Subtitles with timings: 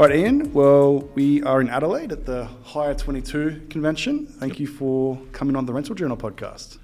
[0.00, 0.50] All right, Ian.
[0.54, 4.24] Well, we are in Adelaide at the Hire 22 convention.
[4.26, 6.78] Thank you for coming on the Rental Journal podcast.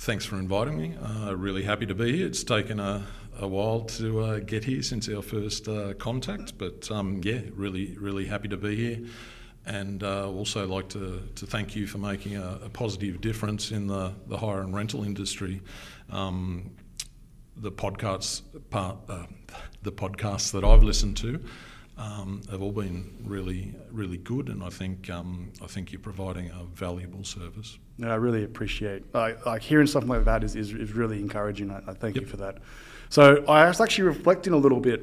[0.00, 0.94] Thanks for inviting me.
[1.02, 2.26] Uh, really happy to be here.
[2.26, 3.06] It's taken a,
[3.40, 7.96] a while to uh, get here since our first uh, contact, but um, yeah, really,
[7.98, 8.98] really happy to be here.
[9.64, 13.86] And uh, also like to, to thank you for making a, a, positive difference in
[13.86, 15.62] the, the hire and rental industry.
[16.10, 16.72] Um,
[17.56, 19.24] the podcasts part, uh,
[19.84, 21.42] the podcasts that I've listened to
[21.98, 26.48] um, have all been really, really good, and I think um, I think you're providing
[26.50, 27.78] a valuable service.
[27.98, 31.70] No, I really appreciate like, like hearing something like that is, is, is really encouraging.
[31.70, 32.22] I, I thank yep.
[32.22, 32.58] you for that.
[33.08, 35.02] So I was actually reflecting a little bit,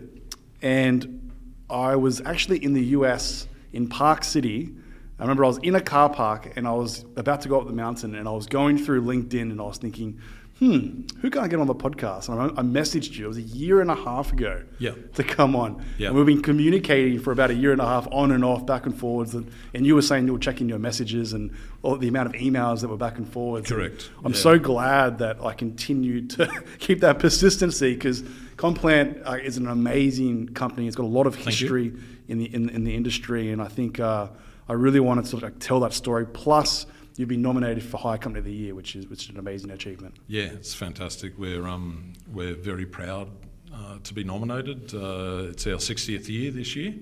[0.61, 1.31] and
[1.69, 4.73] I was actually in the US in Park City.
[5.19, 7.67] I remember I was in a car park and I was about to go up
[7.67, 10.21] the mountain, and I was going through LinkedIn, and I was thinking
[10.59, 12.29] hmm, who can I get on the podcast?
[12.29, 13.25] And I, I messaged you.
[13.25, 14.91] It was a year and a half ago yeah.
[15.15, 15.83] to come on.
[15.97, 16.07] Yeah.
[16.07, 18.85] And we've been communicating for about a year and a half on and off, back
[18.85, 19.35] and forwards.
[19.35, 22.41] And, and you were saying you were checking your messages and all the amount of
[22.41, 23.67] emails that were back and forwards.
[23.69, 24.09] Correct.
[24.17, 24.39] And I'm yeah.
[24.39, 28.21] so glad that I continued to keep that persistency because
[28.55, 30.87] Conplant uh, is an amazing company.
[30.87, 31.93] It's got a lot of history
[32.29, 33.51] in the, in, in, the industry.
[33.51, 34.29] And I think uh,
[34.69, 36.25] I really wanted to sort of tell that story.
[36.25, 36.85] Plus,
[37.17, 39.71] you've been nominated for Hire Company of the Year, which is which is an amazing
[39.71, 40.15] achievement.
[40.27, 41.37] Yeah, it's fantastic.
[41.37, 43.29] We're um, we're very proud
[43.73, 44.93] uh, to be nominated.
[44.93, 46.93] Uh, it's our 60th year this year.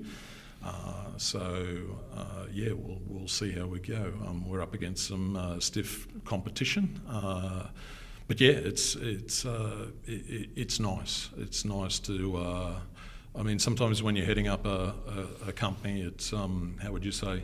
[0.64, 1.78] Uh, so
[2.16, 4.14] uh, yeah, we'll we'll see how we go.
[4.26, 7.68] Um, we're up against some uh, stiff competition, uh,
[8.28, 11.30] but yeah, it's it's it, it's nice.
[11.38, 12.76] It's nice to.
[13.36, 14.94] I mean, sometimes when you're heading up a,
[15.44, 17.42] a, a company, it's um, how would you say?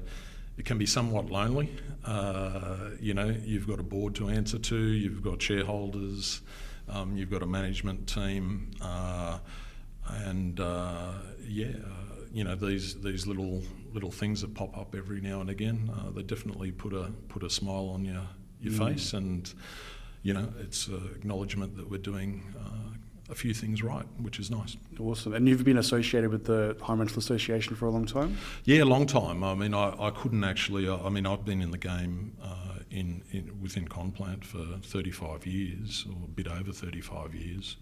[0.59, 1.69] It can be somewhat lonely.
[2.05, 6.41] Uh, you know, you've got a board to answer to, you've got shareholders,
[6.89, 9.39] um, you've got a management team, uh,
[10.07, 11.13] and uh,
[11.47, 13.61] yeah, uh, you know these these little
[13.93, 15.89] little things that pop up every now and again.
[15.97, 18.27] Uh, they definitely put a put a smile on your
[18.59, 18.89] your mm.
[18.89, 19.53] face, and
[20.23, 22.88] you know it's an acknowledgement that we're doing uh,
[23.29, 24.75] a few things right, which is nice.
[24.99, 25.33] Awesome.
[25.33, 28.37] And you've been associated with the Hire Rental Association for a long time?
[28.65, 29.43] Yeah, a long time.
[29.43, 32.79] I mean, I, I couldn't actually, uh, I mean, I've been in the game uh,
[32.89, 37.77] in, in, within Conplant for 35 years, or a bit over 35 years.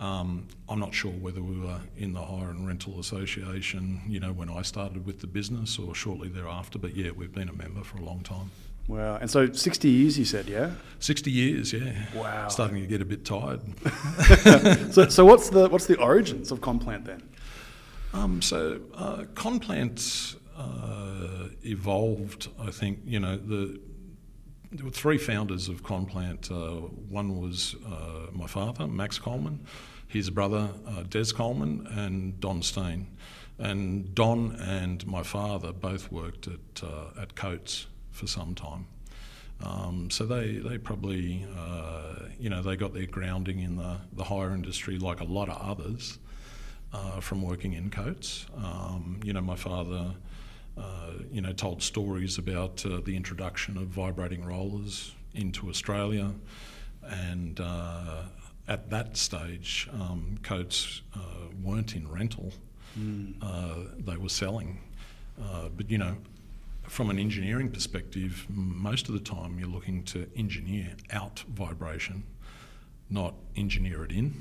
[0.00, 4.32] Um, I'm not sure whether we were in the Hire and Rental Association, you know,
[4.32, 7.84] when I started with the business or shortly thereafter, but yeah, we've been a member
[7.84, 8.50] for a long time.
[8.86, 9.16] Wow.
[9.16, 10.72] And so 60 years, you said, yeah?
[10.98, 11.92] 60 years, yeah.
[12.14, 12.48] Wow.
[12.48, 13.62] Starting to get a bit tired.
[14.92, 17.22] so, so what's the what's the origins of Conplant then?
[18.12, 23.80] Um, so uh, Conplant uh, evolved, I think, you know, the
[24.70, 26.50] there were three founders of Conplant.
[26.50, 29.64] Uh, one was uh, my father, Max Coleman,
[30.08, 33.06] his brother, uh, Des Coleman, and Don Steen.
[33.58, 38.86] And Don and my father both worked at, uh, at Coates for some time.
[39.62, 44.24] Um, so they, they probably, uh, you know, they got their grounding in the, the
[44.24, 46.18] hire industry like a lot of others
[46.92, 48.46] uh, from working in Coates.
[48.56, 50.14] Um, you know, my father,
[50.76, 56.32] uh, you know, told stories about uh, the introduction of vibrating rollers into Australia.
[57.02, 58.22] And uh,
[58.68, 61.18] at that stage, um, Coates uh,
[61.62, 62.52] weren't in rental.
[62.98, 64.04] Mm.
[64.04, 64.78] they were selling.
[65.76, 66.16] but, you know,
[66.88, 72.24] from an engineering perspective, most of the time you're looking to engineer out vibration,
[73.10, 74.34] not engineer it in.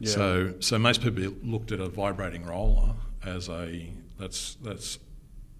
[0.00, 0.10] Yeah.
[0.10, 2.94] So, so most people looked at a vibrating roller
[3.24, 3.88] as a
[4.18, 4.98] that's that's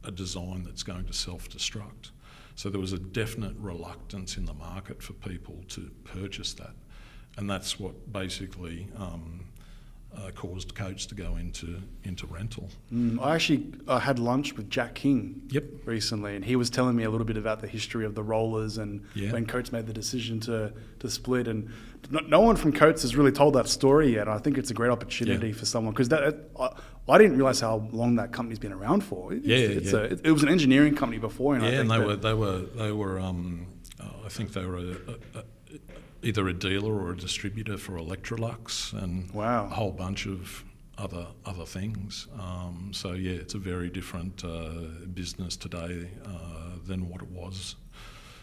[0.04, 2.10] a design that's going to self-destruct.
[2.54, 6.74] So there was a definite reluctance in the market for people to purchase that,
[7.36, 9.46] and that's what basically um,
[10.16, 12.68] uh, caused Coates to go into into rental.
[12.92, 15.64] Mm, I actually I had lunch with Jack King yep.
[15.84, 18.78] recently, and he was telling me a little bit about the history of the rollers
[18.78, 19.32] and yeah.
[19.32, 21.48] when Coates made the decision to to split.
[21.48, 21.70] And
[22.10, 24.28] no, no, one from Coates has really told that story yet.
[24.28, 25.54] I think it's a great opportunity yeah.
[25.54, 26.70] for someone because that I,
[27.08, 29.32] I, didn't realize how long that company's been around for.
[29.32, 29.98] It's, yeah, it's yeah.
[29.98, 32.58] A, it, it, was an engineering company before, and yeah, and they were they were
[32.58, 33.66] they were um,
[34.24, 34.96] I think they were a,
[35.34, 35.44] a,
[36.22, 39.66] either a dealer or a distributor for Electrolux and wow.
[39.66, 40.64] a whole bunch of
[40.98, 42.28] other other things.
[42.38, 44.70] Um, so yeah, it's a very different uh,
[45.12, 47.76] business today uh, than what it was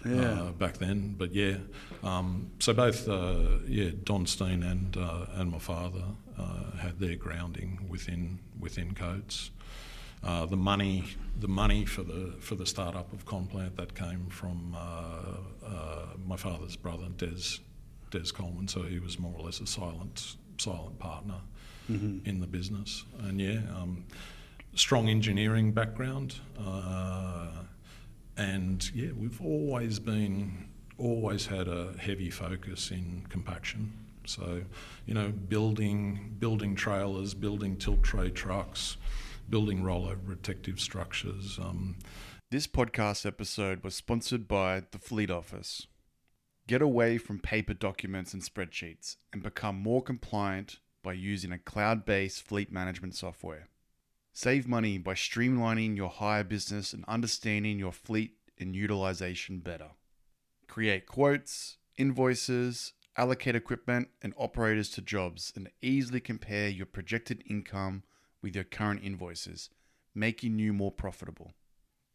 [0.05, 0.21] yeah.
[0.21, 1.15] uh, back then.
[1.17, 1.57] But yeah,
[2.03, 6.03] um, so both uh, yeah Don Steen and uh, and my father
[6.37, 9.51] uh, had their grounding within within Coates.
[10.21, 11.05] the money,
[11.39, 14.75] the money for the for the startup of Conplant that came from
[16.25, 17.59] my father's brother Des
[18.11, 21.39] Des Coleman, so he was more or less a silent silent partner
[21.89, 22.27] mm-hmm.
[22.27, 23.05] in the business.
[23.19, 24.05] And yeah, um,
[24.75, 27.49] strong engineering background, uh,
[28.37, 33.93] and yeah, we've always been always had a heavy focus in compaction.
[34.25, 34.61] So,
[35.05, 38.97] you know, building building trailers, building tilt tray trucks,
[39.49, 41.57] building rollover protective structures.
[41.59, 41.95] Um,
[42.51, 45.87] this podcast episode was sponsored by the Fleet Office.
[46.69, 52.05] Get away from paper documents and spreadsheets and become more compliant by using a cloud
[52.05, 53.69] based fleet management software.
[54.33, 59.89] Save money by streamlining your hire business and understanding your fleet and utilization better.
[60.67, 68.03] Create quotes, invoices, allocate equipment and operators to jobs, and easily compare your projected income
[68.43, 69.71] with your current invoices,
[70.13, 71.55] making you more profitable.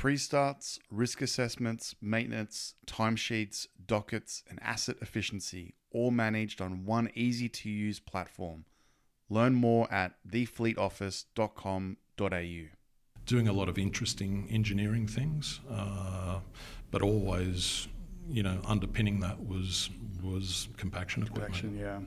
[0.05, 7.49] Pre starts, risk assessments, maintenance, timesheets, dockets, and asset efficiency all managed on one easy
[7.49, 8.67] to use platform.
[9.31, 12.77] Learn more at thefleetoffice.com.au.
[13.25, 16.41] Doing a lot of interesting engineering things, uh,
[16.91, 17.89] but always,
[18.29, 19.89] you know, underpinning that was
[20.23, 21.55] was compaction equipment.
[21.55, 22.01] Compaction, yeah.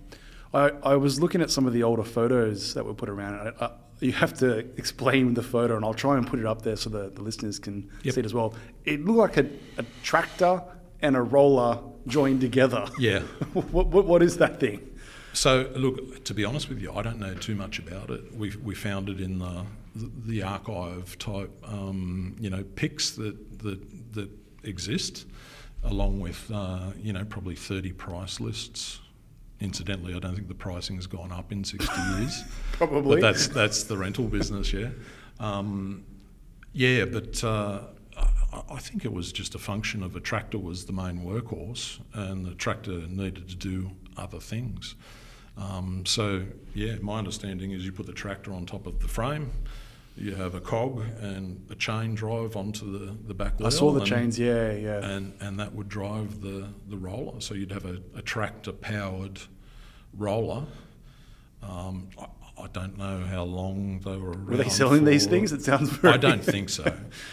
[0.53, 3.55] I, I was looking at some of the older photos that were put around.
[3.59, 6.61] I, I, you have to explain the photo, and I'll try and put it up
[6.61, 8.13] there so the, the listeners can Yep.
[8.13, 8.53] see it as well.
[8.85, 9.49] It looked like a,
[9.81, 10.61] a tractor
[11.01, 12.87] and a roller joined together.
[12.99, 13.19] Yeah.
[13.53, 14.81] what, what, what is that thing?
[15.33, 18.33] So, look, to be honest with you, I don't know too much about it.
[18.35, 19.63] We, we found it in the
[20.25, 24.29] the archive type, um, you know, pics that that that
[24.63, 25.25] exist,
[25.83, 28.99] along with uh, you know probably thirty price lists.
[29.59, 32.43] Incidentally, I don't think the pricing has gone up in sixty years.
[32.73, 33.19] Probably.
[33.19, 34.89] but that's that's the rental business, yeah.
[35.39, 36.05] Um,
[36.73, 37.81] yeah, but uh,
[38.17, 41.99] I, I think it was just a function of a tractor was the main workhorse,
[42.13, 44.95] and the tractor needed to do other things.
[45.57, 46.43] Um, so
[46.73, 49.51] yeah, my understanding is you put the tractor on top of the frame,
[50.17, 53.67] you have a cog and a chain drive onto the, the back wheel.
[53.67, 55.05] I saw the and- chains, yeah, yeah.
[55.05, 57.39] and and that would drive the the roller.
[57.39, 59.41] So you'd have a, a tractor powered
[60.13, 60.65] roller.
[61.61, 62.09] Um,
[62.59, 64.31] I, don't know how long they were.
[64.31, 65.51] Were they selling these things?
[65.51, 66.13] It sounds very.
[66.13, 66.83] I don't think so.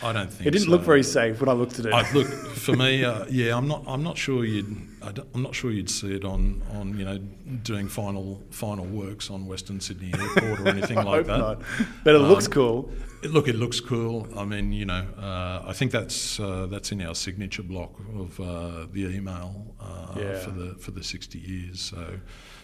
[0.03, 0.71] I don't think It didn't so.
[0.71, 1.93] look very safe when I looked at it.
[1.93, 3.57] I, look for me, uh, yeah.
[3.57, 3.85] I'm not.
[3.87, 4.89] I'm not sure you'd.
[5.03, 7.19] I I'm not sure you'd see it on, on you know
[7.63, 11.39] doing final final works on Western Sydney Airport or anything like that.
[11.39, 11.63] not.
[12.05, 12.91] But it looks Um, cool.
[12.91, 14.29] It- Look, it looks cool.
[14.37, 18.39] I mean, you know, uh, I think that's uh, that's in our signature block of
[18.39, 20.39] uh, the email uh, Yeah.
[20.41, 21.81] for the for the 60 years.
[21.81, 22.19] So,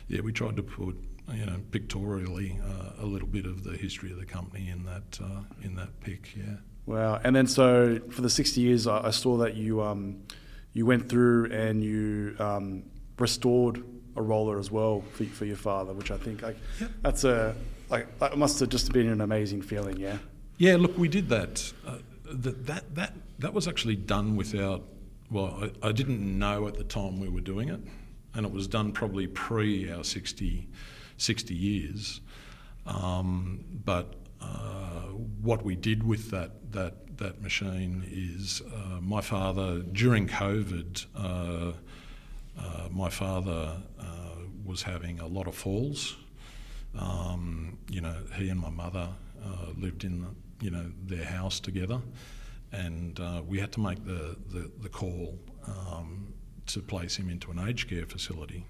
[0.08, 0.96] yeah, we tried to put
[1.34, 5.18] you know pictorially uh, a little bit of the history of the company in that
[5.22, 6.34] uh, in that pic.
[6.36, 6.56] Yeah.
[6.86, 7.20] Wow.
[7.22, 10.22] And then so for the 60 years, I, I saw that you um,
[10.72, 12.84] you went through and you um,
[13.18, 13.84] restored
[14.16, 16.56] a roller as well for, for your father, which I think like
[17.02, 17.54] that's a
[17.88, 19.96] like that must have just been an amazing feeling.
[19.98, 20.18] Yeah.
[20.58, 21.72] Yeah, look, we did that.
[21.86, 24.84] Uh, that, that that that was actually done without.
[25.30, 27.80] Well, I, I didn't know at the time we were doing it,
[28.34, 30.68] and it was done probably pre our 60,
[31.20, 32.20] 60 years.
[32.86, 35.08] Um, but uh,
[35.42, 41.06] what we did with that that that machine is uh, my father during COVID.
[41.14, 41.72] Uh,
[42.58, 44.04] uh, my father uh,
[44.64, 46.16] was having a lot of falls.
[46.98, 49.08] Um, you know, he and my mother
[49.44, 52.00] uh, lived in, the, you know, their house together,
[52.72, 56.32] and we had to make the the, the call um,
[56.66, 58.64] to place him into an aged care facility.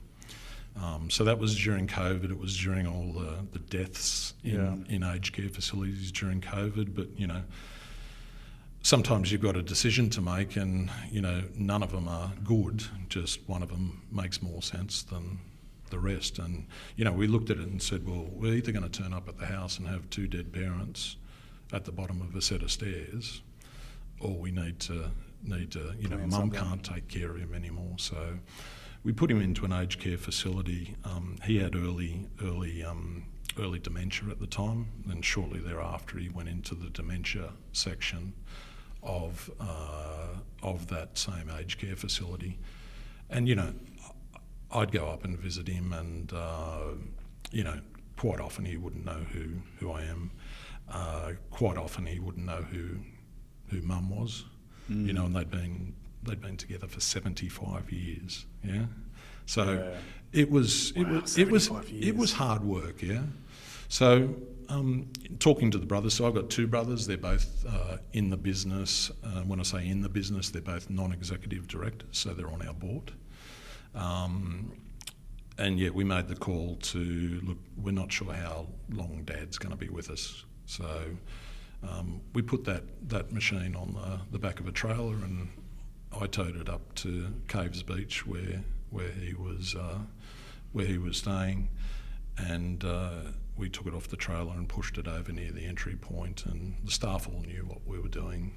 [0.76, 2.30] Um, so that was during COVID.
[2.30, 6.94] It was during all the, the deaths in, in aged care facilities during COVID.
[6.94, 7.42] But you know,
[8.82, 12.84] sometimes you've got a decision to make, and you know, none of them are good.
[13.08, 15.40] Just one of them makes more sense than
[15.90, 16.38] the rest.
[16.38, 19.12] And you know, we looked at it and said, well, we're either going to turn
[19.12, 21.16] up at the house and have two dead parents
[21.72, 23.42] at the bottom of a set of stairs,
[24.20, 25.10] or we need to
[25.42, 27.94] need to, you know, mum can't take care of him anymore.
[27.96, 28.38] So
[29.02, 30.96] we put him into an aged care facility.
[31.04, 33.24] Um, he had early early um,
[33.58, 38.34] early dementia at the time, and shortly thereafter he went into the dementia section
[39.02, 40.28] of uh,
[40.62, 42.58] of that same aged care facility.
[43.28, 43.72] And you know,
[44.70, 46.92] I'd go up and visit him, and uh,
[47.50, 47.80] you know,
[48.16, 50.30] quite often he wouldn't know who who I am.
[50.88, 52.96] Uh, quite often he wouldn't know who
[53.68, 54.44] who mum was.
[55.06, 58.44] You know, and they'd been they'd been together for seventy five years.
[58.64, 58.86] Yeah,
[59.46, 59.98] so Yeah.
[60.40, 63.02] it was it Wow, was it was 75 it was hard work.
[63.02, 63.22] Yeah,
[63.88, 64.34] so.
[64.68, 65.08] Um,
[65.40, 67.04] talking to the brothers, so I've got two brothers.
[67.04, 69.10] They're both uh, in the business.
[69.24, 72.72] Uh, when I say in the business, they're both non-executive directors, so they're on our
[72.72, 73.10] board.
[73.96, 74.72] Um,
[75.58, 77.58] and yet we made the call to look.
[77.76, 80.86] We're not sure how long Dad's going to be with us, so
[81.82, 85.48] um, we put that, that machine on the, the back of a trailer and
[86.18, 89.98] I towed it up to Caves Beach where where he was uh,
[90.72, 91.68] where he was staying,
[92.36, 93.22] and uh,
[93.56, 96.76] we took it off the trailer and pushed it over near the entry point, and
[96.84, 98.52] the staff all knew what we were doing.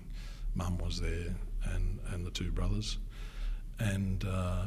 [0.55, 2.97] Mum was there, and and the two brothers,
[3.79, 4.65] and uh,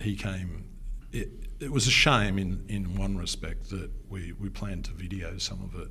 [0.00, 0.64] he came.
[1.10, 5.38] It, it was a shame in, in one respect that we, we planned to video
[5.38, 5.88] some of it,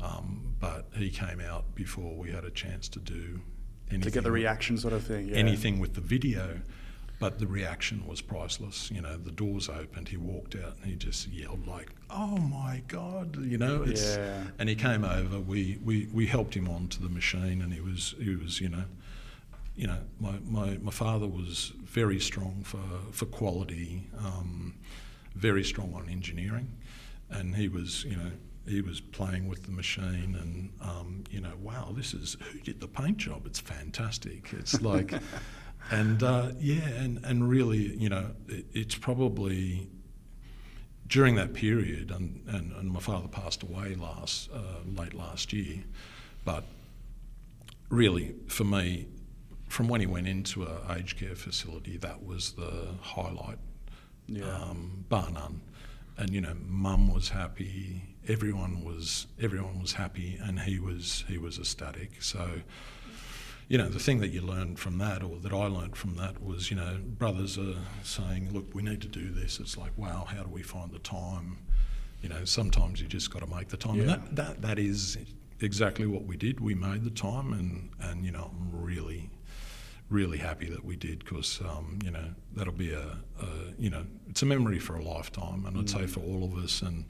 [0.00, 3.42] um, but he came out before we had a chance to do
[3.90, 4.00] anything.
[4.02, 5.28] To get the reaction sort of thing.
[5.28, 5.36] Yeah.
[5.36, 6.60] Anything with the video.
[7.20, 8.92] But the reaction was priceless.
[8.92, 12.80] You know, the doors opened, he walked out and he just yelled like, "Oh my
[12.86, 14.44] God!" You know, it's, Yeah.
[14.60, 15.40] and he came over.
[15.40, 18.84] We, we, we helped him onto the machine, and he was he was you know,
[19.74, 22.78] you know, my, my, my father was very strong for
[23.10, 24.74] for quality, um,
[25.34, 26.68] very strong on engineering,
[27.30, 28.30] and he was you know
[28.68, 32.80] he was playing with the machine and um, you know wow this is who did
[32.80, 33.46] the paint job?
[33.46, 34.52] It's fantastic.
[34.52, 35.12] It's like
[35.90, 39.88] and uh, yeah and, and really you know it, it's probably
[41.06, 45.82] during that period and, and, and my father passed away last uh, late last year
[46.44, 46.64] but
[47.88, 49.06] really for me
[49.68, 53.58] from when he went into a aged care facility that was the highlight.
[54.26, 54.44] Yeah.
[54.44, 55.62] um, bar none.
[56.16, 61.38] And you know mum was happy everyone was everyone was happy and he was he
[61.38, 62.22] was ecstatic.
[62.22, 62.60] So
[63.68, 66.42] you know the thing that you learned from that or that I learned from that
[66.42, 69.58] was you know brothers are saying look we need to do this.
[69.60, 71.58] It's like wow how do we find the time?
[72.22, 74.00] You know sometimes you just got to make the time.
[74.00, 75.18] And that, that that is
[75.60, 76.60] exactly what we did.
[76.60, 79.30] We made the time and and you know I'm really
[80.10, 83.46] really happy that we did because um, you know that'll be a, a
[83.78, 85.64] you know it's a memory for a lifetime.
[85.66, 87.04] And I'd say for all of us and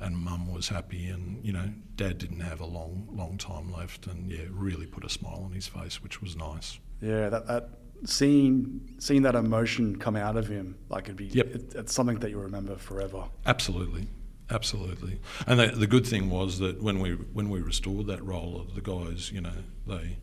[0.00, 4.06] and mum was happy and you know dad didn't have a long long time left
[4.06, 7.68] and yeah really put a smile on his face which was nice Yeah, that, that
[8.04, 11.46] seeing seeing that emotion come out of him, like it'd be, Yep.
[11.54, 13.24] it, it's something that you remember forever.
[13.44, 14.06] Absolutely,
[14.50, 15.20] absolutely.
[15.46, 18.80] And the, the good thing was that when we when we restored that roller, the
[18.80, 20.18] guys, you know, they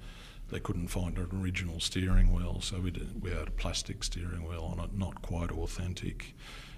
[0.49, 4.47] they couldn't find an original steering wheel, so we did, we had a plastic steering
[4.47, 6.33] wheel on it, not quite authentic.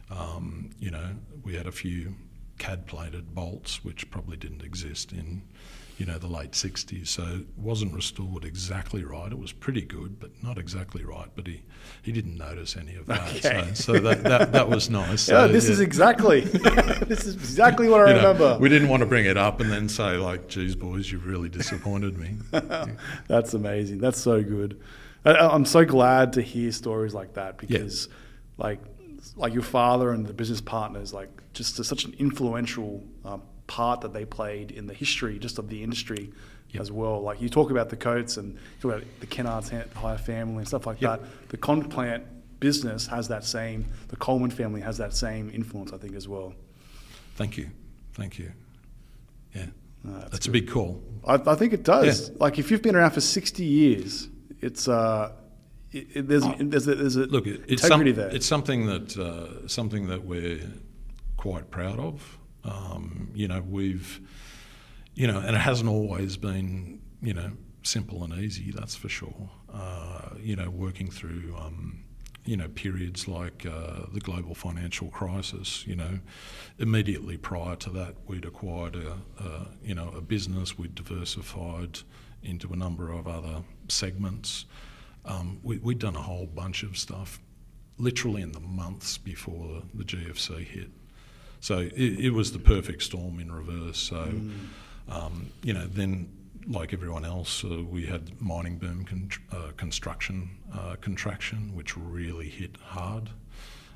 [0.10, 1.10] Um, you know,
[1.44, 2.16] we had a few
[2.57, 5.43] CAD plated bolts, which probably didn't exist in,
[5.97, 7.07] you know, the late 60s.
[7.07, 9.31] So it wasn't restored exactly right.
[9.31, 11.27] It was pretty good, but not exactly right.
[11.35, 11.63] But he,
[12.03, 13.21] he didn't notice any of that.
[13.37, 13.69] Okay.
[13.73, 15.27] So, so that, that, that was nice.
[15.27, 18.57] Yeah, So, this is exactly this is exactly what I you know, remember.
[18.59, 21.49] we didn't want to bring it up and then say like, "Geez, boys, you've really
[21.49, 22.35] disappointed me."
[23.27, 23.99] That's amazing.
[23.99, 24.79] That's so good.
[25.25, 28.07] I, I'm so glad to hear stories like that because,
[28.57, 28.79] like,
[29.36, 34.13] like your father and the business partners, like, just such an influential um, part that
[34.13, 36.31] they played in the history just of the industry
[36.72, 36.81] Yep.
[36.81, 37.22] as well.
[37.22, 40.67] Like you talk about the Coates and you talk about the Kennards Hire family and
[40.67, 41.22] stuff like Yep.
[41.22, 41.50] that.
[41.50, 42.24] The Conplant
[42.60, 43.86] business has that same.
[44.10, 46.53] The Coleman family has that same influence, I think, as well.
[47.38, 47.69] Thank you,
[48.15, 48.51] thank you.
[49.55, 49.67] Yeah,
[50.07, 51.01] Uh, that's that's a big call.
[51.25, 52.29] I, I think it does.
[52.29, 52.36] Yeah.
[52.39, 54.27] Like if you've been around for sixty years,
[54.62, 55.31] it's uh,
[56.13, 57.25] it, there's there's a, there's a Oh.
[57.25, 58.01] Look, it, it's, some,
[58.32, 60.60] it's something that uh, something that we're
[61.38, 62.38] quite proud of.
[62.63, 64.20] Um, you know, we've,
[65.13, 67.51] you know, and it hasn't always been, you know,
[67.84, 68.72] simple and easy.
[68.72, 69.50] That's for sure.
[69.74, 71.56] Uh, you know, working through.
[71.58, 72.04] Um,
[72.46, 75.86] you know, periods like uh, the global financial crisis.
[75.86, 76.20] You know,
[76.80, 80.77] immediately prior to that, we'd acquired a, a you know a business.
[80.77, 82.00] We'd diversified
[82.42, 84.66] into a number of other segments.
[85.27, 87.39] Um, we, we'd done a whole bunch of stuff,
[87.98, 90.89] literally in the months before the GFC hit.
[91.60, 93.98] So it, it was the perfect storm in reverse.
[93.98, 94.31] So,
[95.10, 96.29] um, you know, then
[96.67, 102.50] like everyone else, uh, we had mining boom con- uh, construction uh, contraction, which really
[102.50, 103.29] hit hard.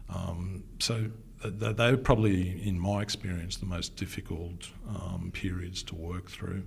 [0.10, 1.10] Um, so
[1.42, 6.30] th- th- they were probably, in my experience, the most difficult um, periods to work
[6.30, 6.64] through.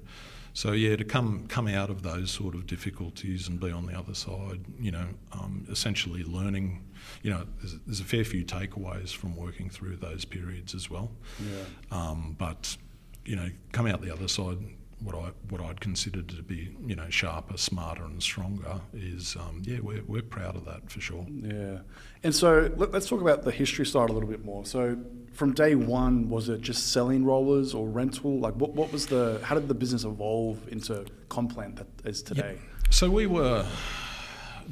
[0.54, 3.98] So yeah, to come come out of those sort of difficulties and be on the
[3.98, 6.84] other side, you know, um, essentially learning,
[7.22, 11.10] you know, there's, there's a fair few takeaways from working through those periods as well.
[11.40, 11.64] yeah.
[11.90, 12.76] Um, but
[13.24, 14.58] you know, come out the other side,
[15.04, 19.62] what I what I'd consider to be you know sharper, smarter, and stronger is um,
[19.64, 21.26] yeah, we're we're proud of that for sure.
[21.28, 21.78] Yeah.
[22.22, 24.64] And so let, us talk about the history side a little bit more.
[24.64, 24.96] So
[25.34, 28.38] from day one, was it just selling rollers or rental?
[28.38, 32.58] Like what, what was the, how did the business evolve into Conplant that is today?
[32.90, 33.66] So we were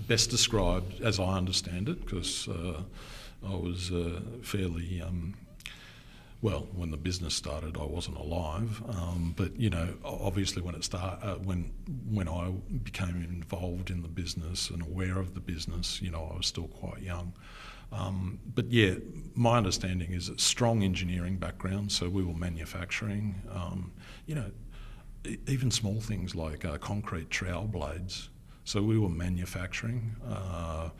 [0.08, 2.82] best described, as I understand it, because uh,
[3.46, 5.34] I was uh, fairly um,
[6.42, 8.82] well, when the business started, I wasn't alive.
[8.88, 11.72] Um, but you know, obviously, when it start, uh, when
[12.10, 12.50] when I
[12.82, 16.66] became involved in the business and aware of the business, you know, I was still
[16.66, 17.32] quite young.
[17.92, 18.94] Um, but yeah,
[19.34, 21.92] my understanding is a strong engineering background.
[21.92, 23.40] So we were manufacturing.
[23.50, 23.92] Um,
[24.26, 24.50] you know,
[25.46, 28.30] even small things like uh, concrete trowel blades.
[28.64, 30.16] So we were manufacturing.
[30.28, 30.90] Uh,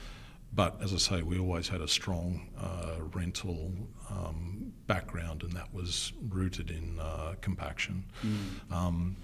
[0.54, 3.73] but as I say, we always had a strong uh, rental
[4.11, 8.04] um, background, and that was rooted in uh, compaction.
[8.23, 8.75] Mm.
[8.75, 9.16] Um,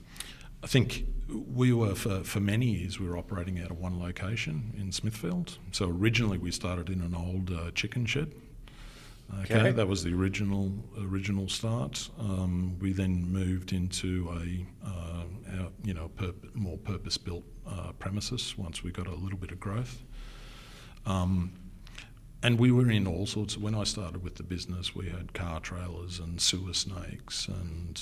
[0.62, 4.75] I think we were for, for many years we were operating out of one location
[4.76, 5.58] in Smithfield.
[5.70, 8.32] So originally we started in an old uh, chicken shed.
[9.42, 12.08] Okay, okay, that was the original original start.
[12.18, 15.25] Um, we then moved into a uh,
[15.61, 16.11] our, you know
[16.54, 20.02] more purpose built uh, premises once we got a little bit of growth.
[21.06, 21.52] Um,
[22.42, 23.56] and we were in all sorts.
[23.56, 28.00] Of, when I started with the business, we had car trailers and sewer snakes, and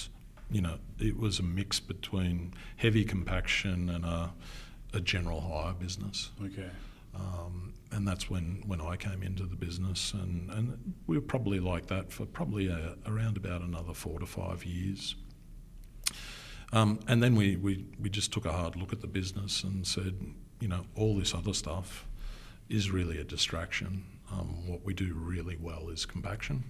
[0.51, 4.33] you know, it was a mix between heavy compaction and a,
[4.95, 6.31] a general hire business.
[6.45, 6.71] Okay.
[7.15, 11.61] Um, and that's when, when I came into the business, and, and we were probably
[11.61, 15.15] like that for probably a, around about another four to five years.
[16.73, 19.87] Um, and then we, we, we just took a hard look at the business and
[19.87, 20.15] said,
[20.61, 22.07] you know, all this other stuff
[22.69, 24.05] is really a distraction.
[24.31, 26.65] Um, what we do really well is compaction,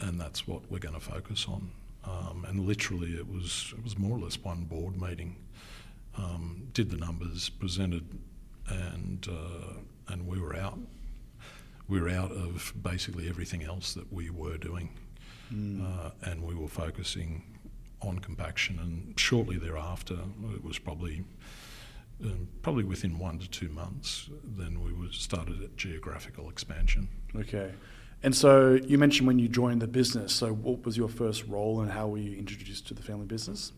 [0.00, 1.70] and that's what we're going to focus on.
[2.04, 5.36] Um, and literally, it was it was more or less one board meeting.
[6.16, 8.04] Um, did the numbers, presented,
[8.68, 10.78] and uh, and we were out.
[11.88, 14.90] We were out of basically everything else that we were doing,
[15.52, 15.82] mm.
[15.82, 17.42] uh, and we were focusing
[18.02, 18.78] on compaction.
[18.78, 20.18] And shortly thereafter,
[20.54, 21.24] it was probably
[22.24, 27.08] um, probably within one to two months, then we were started at geographical expansion.
[27.36, 27.72] Okay.
[28.22, 30.32] And so you mentioned when you joined the business.
[30.34, 33.72] So what was your first role and how were you introduced to the family business?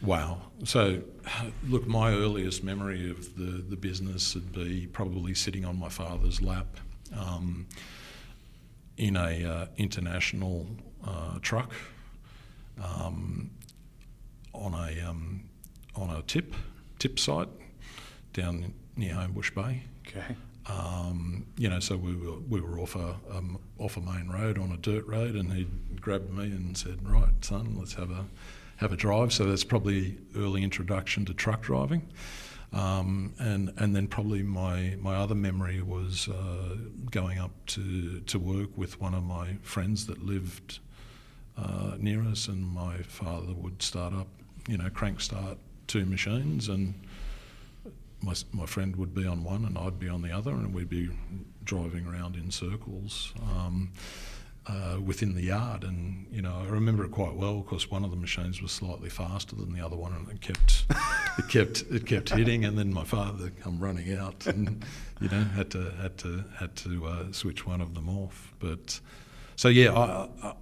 [0.00, 0.40] Wow.
[0.64, 1.00] So,
[1.68, 6.42] look, my earliest memory of the, the business would be probably sitting on my father's
[6.42, 6.76] lap
[7.16, 7.68] um,
[8.96, 10.66] in a uh, international
[11.06, 11.72] uh, truck
[12.82, 13.52] um,
[14.52, 15.44] on a um,
[15.94, 16.54] on a tip
[17.02, 17.48] tip site
[18.32, 19.82] down near Homebush Bay.
[20.06, 20.36] Okay.
[20.66, 24.56] Um, you know, so we were we were off a um, off a main road
[24.56, 25.66] on a dirt road, and he
[26.00, 28.24] grabbed me and said, "Right, son, let's have a
[28.76, 32.08] have a drive." So that's probably early introduction to truck driving,
[32.72, 36.76] um, and and then probably my my other memory was uh,
[37.10, 40.78] going up to to work with one of my friends that lived
[41.58, 44.28] uh, near us, and my father would start up,
[44.68, 46.94] you know, crank start two machines and
[48.22, 50.88] my, my friend would be on one and I'd be on the other, and we'd
[50.88, 51.10] be
[51.64, 53.90] driving around in circles um,
[54.66, 55.84] uh, within the yard.
[55.84, 59.08] And you know, I remember it quite well because one of the machines was slightly
[59.08, 60.84] faster than the other one, and it kept
[61.38, 62.64] it kept it kept hitting.
[62.64, 64.84] And then my father come running out, and
[65.20, 68.54] you know, had to had to had to uh, switch one of them off.
[68.60, 69.00] But
[69.56, 70.54] so yeah, I, I,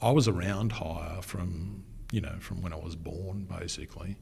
[0.00, 4.16] I was around hire from you know from when I was born, basically,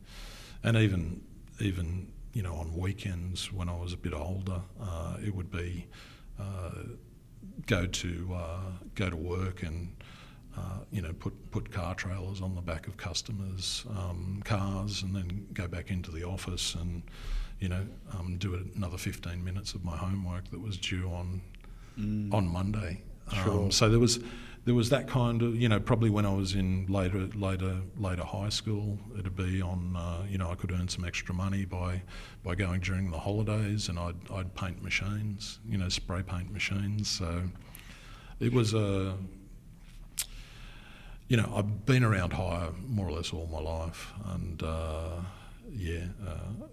[0.66, 1.22] and even
[1.60, 5.86] even you know, on weekends when I was a bit older, uh, it would be
[6.38, 6.82] uh,
[7.66, 8.60] go to uh,
[8.94, 9.96] go to work and
[10.54, 15.16] uh, you know put put car trailers on the back of customers' um, cars, and
[15.16, 17.04] then go back into the office and
[17.58, 21.40] you know um, do another 15 minutes of my homework that was due on
[21.98, 22.30] mm.
[22.34, 23.00] on Monday.
[23.32, 23.64] Sure.
[23.64, 24.20] Um, so there was
[24.66, 28.24] there was that kind of you know probably when I was in later later later
[28.24, 32.02] high school it'd be on uh, you know I could earn some extra money by
[32.44, 37.08] by going during the holidays and I'd I'd paint machines you know spray paint machines.
[37.08, 37.42] So
[38.40, 39.14] it was a
[41.28, 45.20] you know I've been around hire more or less all my life and uh,
[45.70, 46.66] yeah uh,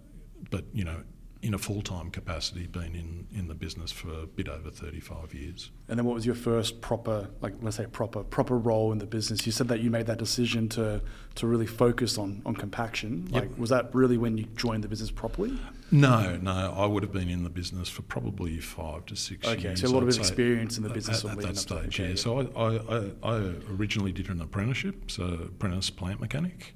[0.50, 1.00] but you know
[1.44, 5.34] in a full time capacity, been in, in the business for a bit over 35
[5.34, 5.70] years.
[5.88, 9.06] And then what was your first proper, like let's say proper proper role in the
[9.06, 9.44] business?
[9.44, 11.02] You said that you made that decision to
[11.34, 13.28] to really focus on on compaction.
[13.30, 13.58] Like yep.
[13.58, 15.58] was that really when you joined the business properly?
[15.90, 16.74] No, no.
[16.76, 19.80] I would have been in the business for probably five to six okay, years.
[19.80, 22.00] Okay, so a lot of experience in the business at, at that stage.
[22.00, 22.14] Yeah.
[22.14, 26.74] So I, I, I originally did an apprenticeship, so apprentice plant mechanic.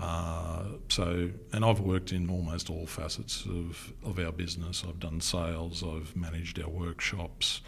[0.00, 4.84] Uh, so, and I've worked in almost all facets of, of our business.
[4.88, 7.62] I've done sales, I've managed our workshops,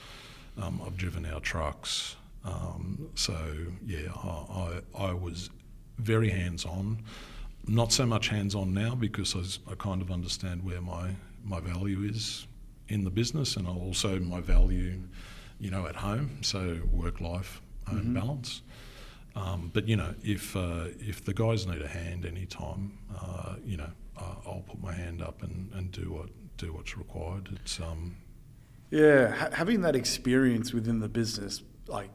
[0.60, 2.16] um, I've driven our trucks.
[2.44, 3.36] Um, so,
[3.84, 5.50] yeah, I, I, I was
[5.98, 7.02] very hands on.
[7.66, 11.10] Not so much hands on now because I, I kind of understand where my,
[11.44, 12.46] my value is
[12.88, 15.00] in the business and also my value,
[15.58, 16.38] you know, at home.
[16.42, 18.62] So, work life own balance.
[19.36, 23.76] Um, but you know, if uh, if the guys need a hand anytime, uh, you
[23.76, 27.48] know, uh, I'll put my hand up and, and do what do what's required.
[27.62, 28.16] It's um,
[28.90, 32.10] Yeah, ha- having that experience within the business, like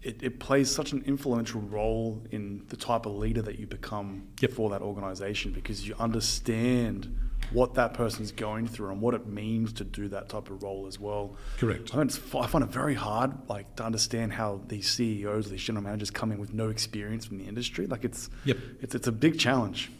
[0.00, 4.28] it, it plays such an influential role in the type of leader that you become
[4.40, 4.52] Yep.
[4.52, 7.14] for that organization because you understand
[7.54, 10.86] what that person's going through and what it means to do that type of role
[10.86, 11.36] as well.
[11.58, 11.94] Correct.
[11.94, 16.10] I I find it very hard, like, to understand how these CEOs, these general managers,
[16.10, 17.86] come in with no experience from the industry.
[17.86, 18.58] Like, it's Yep.
[18.82, 19.90] it's it's a big challenge.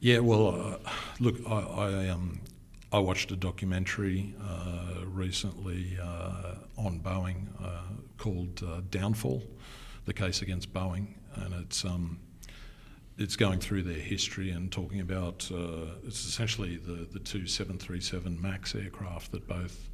[0.00, 2.40] Yeah, well, uh, look, I, I, um,
[2.92, 7.82] I watched a documentary uh, recently uh, on Boeing uh,
[8.16, 9.42] called uh, Downfall,
[10.06, 12.18] the case against Boeing, and it's um,
[13.20, 18.40] it's going through their history and talking about uh, it's essentially the, the two 737
[18.40, 19.88] Max aircraft that both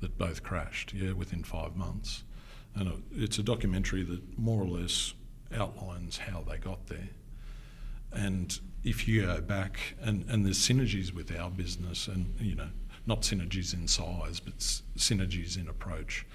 [0.00, 2.22] that both crashed, yeah, within five months,
[2.74, 5.12] and it's a documentary that more or less
[5.54, 7.10] outlines how they got there.
[8.12, 12.70] And if you go back, and, and there's synergies with our business, and you know,
[13.06, 16.26] not synergies in size, but synergies in approach.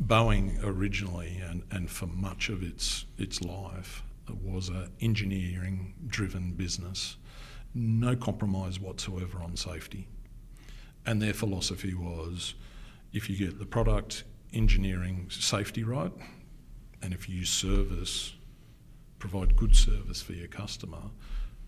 [0.00, 4.02] Boeing originally, and, and for much of its its life,
[4.36, 7.16] was an engineering-driven business,
[7.74, 10.08] no compromise whatsoever on safety,
[11.06, 12.54] and their philosophy was,
[13.12, 16.12] if you get the product engineering safety right,
[17.02, 18.34] and if you service
[19.18, 21.02] provide good service for your customer,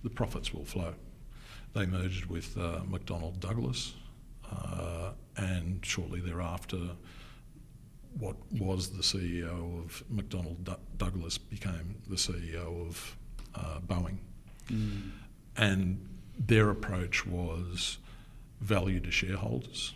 [0.03, 0.95] the profits will flow.
[1.75, 3.93] They merged with uh, McDonnell Douglas,
[4.51, 6.97] uh, and shortly thereafter,
[8.19, 13.17] what was the CEO of McDonnell Du- Douglas became the CEO of
[13.55, 14.19] uh, Boeing.
[15.57, 17.99] And their approach was
[18.61, 19.95] value to shareholders.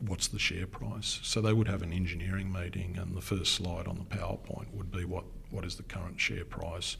[0.00, 1.20] What's the share price?
[1.22, 4.90] So they would have an engineering meeting, and the first slide on the PowerPoint would
[4.90, 6.96] be what, what is the current share price.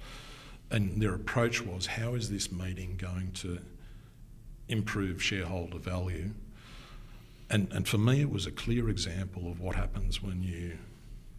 [0.70, 3.58] And their approach was how is this meeting going to
[4.68, 6.30] improve shareholder value?
[7.52, 10.78] And, and for me, it was a clear example of what happens when you,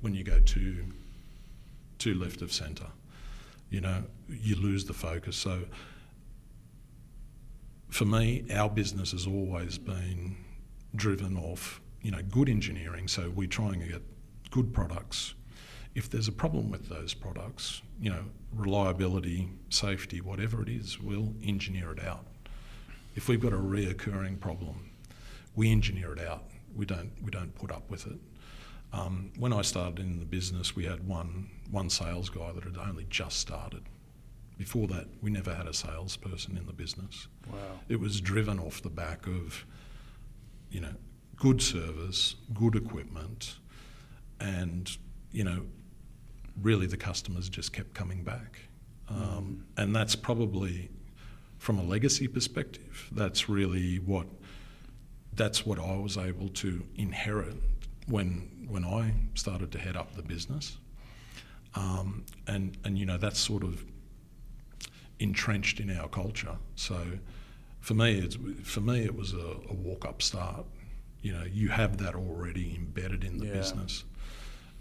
[0.01, 0.85] when you go too,
[1.97, 2.91] too left of centre.
[3.71, 5.35] You know, you lose the focus.
[5.35, 5.63] So
[7.89, 10.37] for me, our business has always been
[10.95, 13.07] driven off, you know, good engineering.
[13.07, 14.03] So we're trying to get
[14.51, 15.33] good products.
[15.95, 21.33] If there's a problem with those products, you know, reliability, safety, whatever it is, we'll
[21.43, 22.27] engineer it out.
[23.15, 24.91] If we've got a reoccurring problem,
[25.55, 26.45] we engineer it out.
[26.75, 28.19] We don't we don't put up with it.
[28.91, 32.77] Um, when I started in the business, we had one one sales guy that had
[32.77, 33.83] only just started.
[34.57, 37.27] Before that, we never had a salesperson in the business.
[37.51, 37.57] Wow.
[37.89, 39.65] It was driven off the back of,
[40.69, 40.93] you know,
[41.35, 43.57] good service, good equipment,
[44.39, 44.95] and
[45.31, 45.65] you know,
[46.61, 48.59] really the customers just kept coming back,
[49.09, 50.91] um, and that's probably,
[51.57, 54.27] from a legacy perspective, that's really what,
[55.35, 57.55] that's what I was able to inherit
[58.07, 60.77] when when I started to head up the business,
[61.75, 63.83] um, and and you know that's sort of
[65.19, 66.57] entrenched in our culture.
[66.75, 66.97] So
[67.79, 70.65] for me, it's, for me, it was a, a walk-up start.
[71.21, 73.53] You know, you have that already embedded in the Yeah.
[73.53, 74.03] business,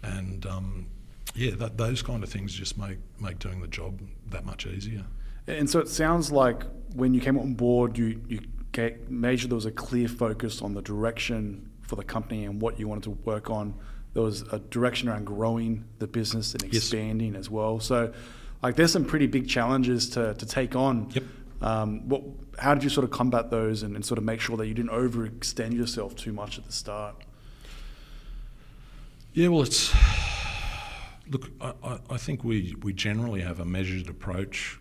[0.01, 0.87] and um,
[1.35, 5.05] yeah, that, those kind of things just make make doing the job that much easier.
[5.47, 6.63] And so it sounds like
[6.95, 8.39] when you came on board, you, you
[9.09, 12.79] made sure there was a clear focus on the direction for the company and what
[12.79, 13.73] you wanted to work on.
[14.13, 16.83] There was a direction around growing the business and Yes.
[16.83, 17.79] expanding as well.
[17.79, 18.13] So,
[18.61, 21.09] like, there's some pretty big challenges to, to take on.
[21.11, 21.23] Yep.
[21.61, 22.23] Um, what,
[22.59, 24.73] how did you sort of combat those and, and sort of make sure that you
[24.73, 27.15] didn't overextend yourself too much at the start?
[29.33, 29.93] Yeah, well, it's
[31.29, 31.49] look.
[31.59, 34.79] I, I, I think we, we generally have a measured approach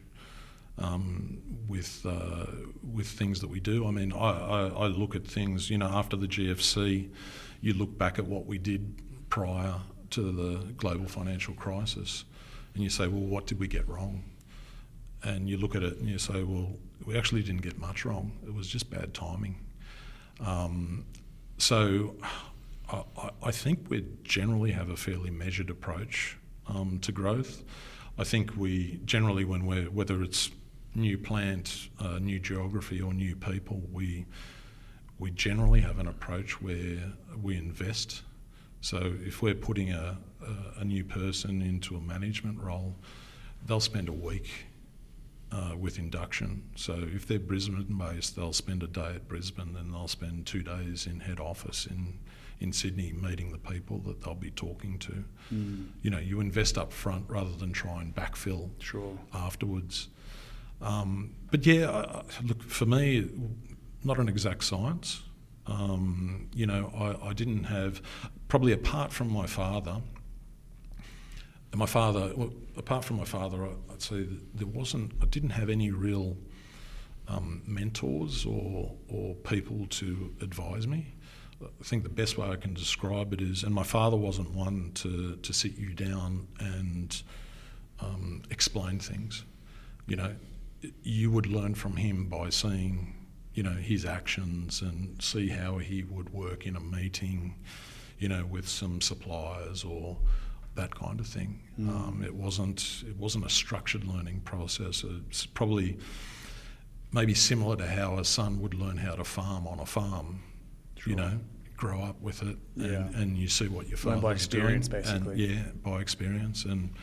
[0.78, 2.46] um, with uh,
[2.92, 3.86] with things that we do.
[3.86, 5.70] I mean, I, I, I look at things.
[5.70, 7.10] You know, after the GFC,
[7.60, 9.74] you look back at what we did prior
[10.10, 12.24] to the global financial crisis,
[12.74, 14.24] and you say, well, what did we get wrong?
[15.24, 18.32] And you look at it and you say, well, we actually didn't get much wrong.
[18.44, 19.56] It was just bad timing.
[20.40, 21.04] Um,
[21.58, 22.16] so
[22.90, 27.62] I, I- think we generally have a fairly measured approach um, to growth.
[28.18, 30.50] I think we generally, when we're whether it's
[30.94, 34.26] new plant, uh, new geography, or new people, we
[35.18, 38.22] we generally have an approach where we invest.
[38.80, 42.96] So if we're putting a, a, a new person into a management role,
[43.66, 44.50] they'll spend a week
[45.52, 46.64] uh, with induction.
[46.74, 50.62] So if they're Brisbane based, they'll spend a day at Brisbane, then they'll spend two
[50.62, 52.18] days in head office in
[52.60, 55.24] in Sydney, meeting the people that they'll be talking to.
[55.52, 55.88] Mm.
[56.02, 59.18] You know, you invest up front rather than try and backfill Sure.
[59.34, 60.08] afterwards.
[60.82, 63.28] Um, but yeah, look for me,
[64.04, 65.22] not an exact science.
[65.66, 66.92] Um, you know,
[67.22, 68.02] I, I didn't have
[68.48, 70.00] probably apart from my father.
[71.74, 75.12] My father, well, apart from my father, I- I'd say there wasn't.
[75.22, 76.36] I didn't have any real
[77.28, 81.14] um, mentors or or people to advise me.
[81.62, 84.90] I think the best way I can describe it is, and my father wasn't one
[84.96, 87.22] to to sit you down and
[88.00, 89.44] um, explain things.
[90.06, 90.34] You know,
[91.02, 93.14] you would learn from him by seeing,
[93.54, 97.54] you know, his actions and see how he would work in a meeting,
[98.18, 100.16] you know, with some suppliers or
[100.74, 101.60] that kind of thing.
[101.78, 105.04] Um, it wasn't it wasn't a structured learning process.
[105.28, 105.98] It's probably
[107.12, 110.42] maybe similar to how a son would learn how to farm on a farm.
[111.04, 111.40] You know,
[111.76, 113.20] grow up with it, and, Yeah.
[113.20, 115.44] and you see what your Learn by experience, doing, basically.
[115.44, 116.94] And, yeah, by experience, and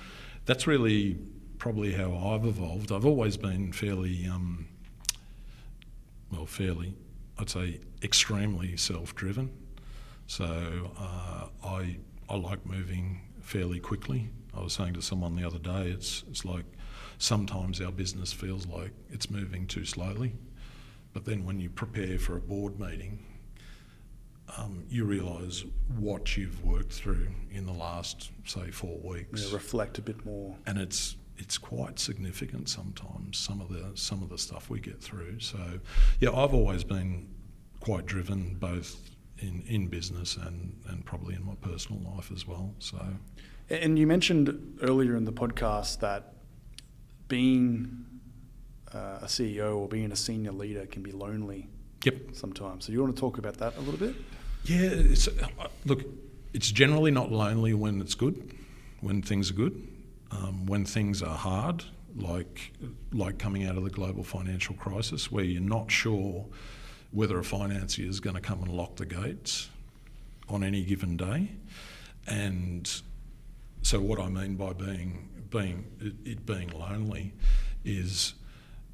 [0.46, 1.18] that's really
[1.60, 2.92] probably how I've evolved.
[2.92, 4.68] I've always been fairly, um,
[6.32, 6.96] well, fairly,
[7.38, 9.52] I'd say, extremely self-driven.
[10.28, 11.98] So uh, I
[12.30, 14.30] I like moving fairly quickly.
[14.56, 16.66] I was saying to someone the other day, it's it's like
[17.18, 20.34] sometimes our business feels like it's moving too slowly,
[21.14, 23.26] but then when you prepare for a board meeting,
[24.58, 25.66] um, you realise
[25.98, 30.56] what you've worked through in the last say four weeks Yeah, reflect a bit more.
[30.68, 35.02] and it's it's quite significant sometimes some of the some of the stuff we get
[35.02, 35.58] through so
[36.20, 37.28] yeah I've always been
[37.80, 42.76] quite driven both in, in business and, and probably in my personal life as well
[42.80, 43.00] so
[43.70, 46.34] And you mentioned earlier in the podcast that
[47.30, 48.06] being
[48.94, 51.70] uh, a CEO or being a senior leader can be lonely
[52.04, 52.86] yep sometimes.
[52.86, 54.16] So you want to talk about that a little bit?
[54.66, 55.48] yeah it's, uh,
[55.86, 56.04] look
[56.54, 58.54] it's generally not lonely when it's good
[59.00, 59.88] when things are good
[60.32, 61.84] um, when things are hard
[62.16, 62.74] like
[63.14, 66.46] like coming out of the global financial crisis where you're not sure
[67.12, 69.70] whether a financier is going to come and lock the gates
[70.48, 71.52] on any given day.
[72.28, 72.90] And
[73.82, 77.34] so, what I mean by being being it, it being lonely
[77.84, 78.36] is,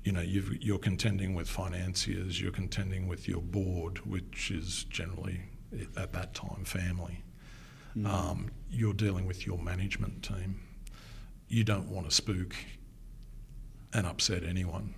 [0.03, 5.41] you know, you've, you're contending with financiers, you're contending with your board, which is generally
[5.97, 7.23] at that time family.
[8.05, 10.59] Um, you're dealing with your management team.
[11.55, 12.53] You don't want to spook
[13.93, 14.93] and upset anyone.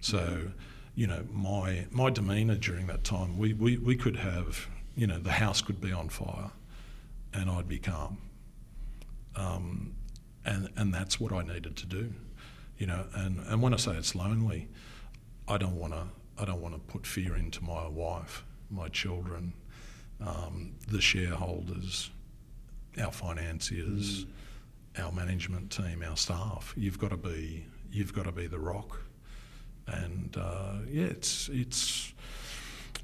[0.00, 0.50] So,
[0.94, 4.66] you know, my my demeanour during that time, we, we, we could have,
[4.96, 6.50] you know, the house could be on fire,
[7.34, 8.16] and I'd be calm.
[9.36, 9.94] Um,
[10.46, 12.14] and and that's what I needed to do,
[12.78, 13.04] you know.
[13.12, 14.68] And, and when I say it's lonely,
[15.46, 16.04] I don't want to
[16.38, 19.52] I don't want to put fear into my wife, my children,
[20.18, 22.10] um, the shareholders,
[22.98, 24.24] our financiers,
[24.98, 26.74] our management team, our staff.
[26.76, 29.00] You've got to be you've got to be the rock
[29.86, 32.12] and uh, yeah, it's it's.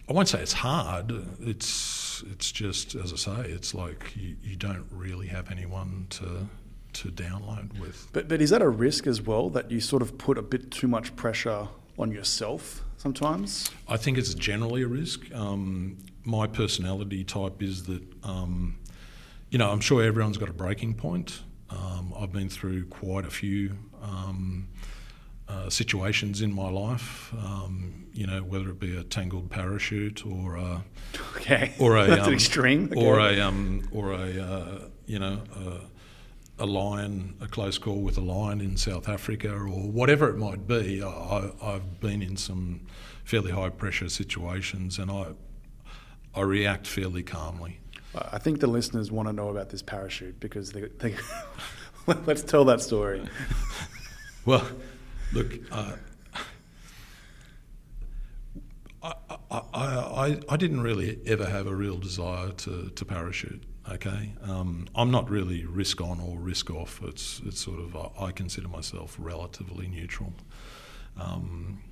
[0.08, 1.12] I won't say it's hard.
[1.40, 6.48] It's it's just as I say, it's like you, you don't really have anyone to
[6.92, 8.08] to download with.
[8.12, 10.70] But but is that a risk as well that you sort of put a bit
[10.70, 13.70] too much pressure on yourself sometimes?
[13.88, 15.32] I think it's generally a risk.
[15.34, 18.78] Um, my personality type is that, um,
[19.50, 21.42] you know, I'm sure everyone's got a breaking point.
[21.70, 24.68] Um, I've been through quite a few um,
[25.48, 30.56] uh, situations in my life, um, you know, whether it be a tangled parachute or
[30.56, 30.84] a,
[31.36, 31.74] Okay.
[31.80, 32.92] or a That's um, extreme.
[32.96, 35.42] or a um, or a uh, you know
[36.58, 40.36] a, a lion, a close call with a lion in South Africa, or whatever it
[40.36, 41.02] might be.
[41.02, 42.86] I, I've been in some
[43.24, 45.28] fairly high pressure situations, and I
[46.34, 47.80] I react fairly calmly.
[48.14, 51.14] I think the listeners want to know about this parachute because they, they
[52.26, 53.22] let's tell that story.
[54.46, 54.66] Well,
[55.34, 55.96] look, uh,
[59.02, 59.12] I,
[59.50, 63.62] I, I, I didn't really ever have a real desire to, to parachute.
[63.90, 67.00] Okay, um, I'm not really risk on or risk off.
[67.02, 70.32] It's it's sort of I I consider myself relatively neutral.
[71.18, 71.82] Um,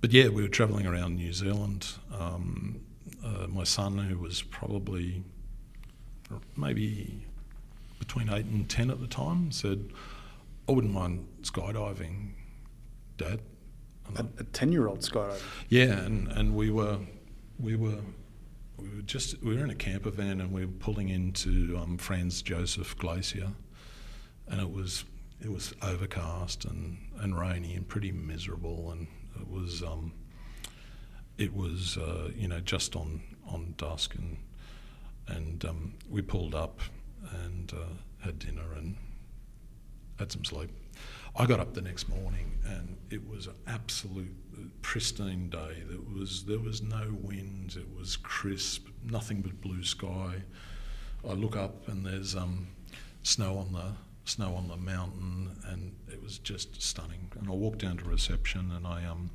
[0.00, 1.88] but yeah, we were travelling around New Zealand.
[2.12, 2.80] Um,
[3.24, 5.22] uh, my son, who was probably
[6.56, 7.24] maybe
[7.98, 9.92] between eight and ten at the time, said,
[10.68, 12.30] "I wouldn't mind skydiving,
[13.16, 13.40] Dad."
[14.16, 15.40] And A ten-year-old skydiver.
[15.68, 16.98] yeah, and, and we were
[17.58, 18.00] we were
[18.76, 21.96] we were just we were in a camper van and we were pulling into um,
[21.98, 23.52] Franz Josef Glacier,
[24.48, 25.04] and it was
[25.40, 29.06] it was overcast and, and rainy and pretty miserable, and
[29.40, 30.12] it was um,
[31.38, 34.36] it was uh, you know just on on dusk, and
[35.28, 36.80] and um, we pulled up
[37.44, 38.96] and uh, had dinner and
[40.18, 40.70] had some sleep.
[41.34, 44.34] I got up the next morning and it was an absolute
[44.82, 45.82] pristine day.
[45.88, 47.76] There was there was no wind.
[47.76, 50.42] It was crisp, nothing but blue sky.
[51.28, 52.68] I look up and there's um,
[53.22, 53.92] snow on the
[54.24, 57.30] snow on the mountain, and it was just stunning.
[57.38, 59.30] And I walked down to reception and I um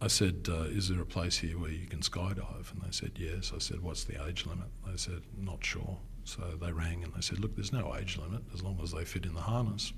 [0.00, 3.12] I said, uh, "Is there a place here where you can skydive?" And they said,
[3.16, 7.14] "Yes." I said, "What's the age limit?" They said, "Not sure." So they rang and
[7.14, 9.92] they said, "Look, there's no age limit as long as they fit in the harness."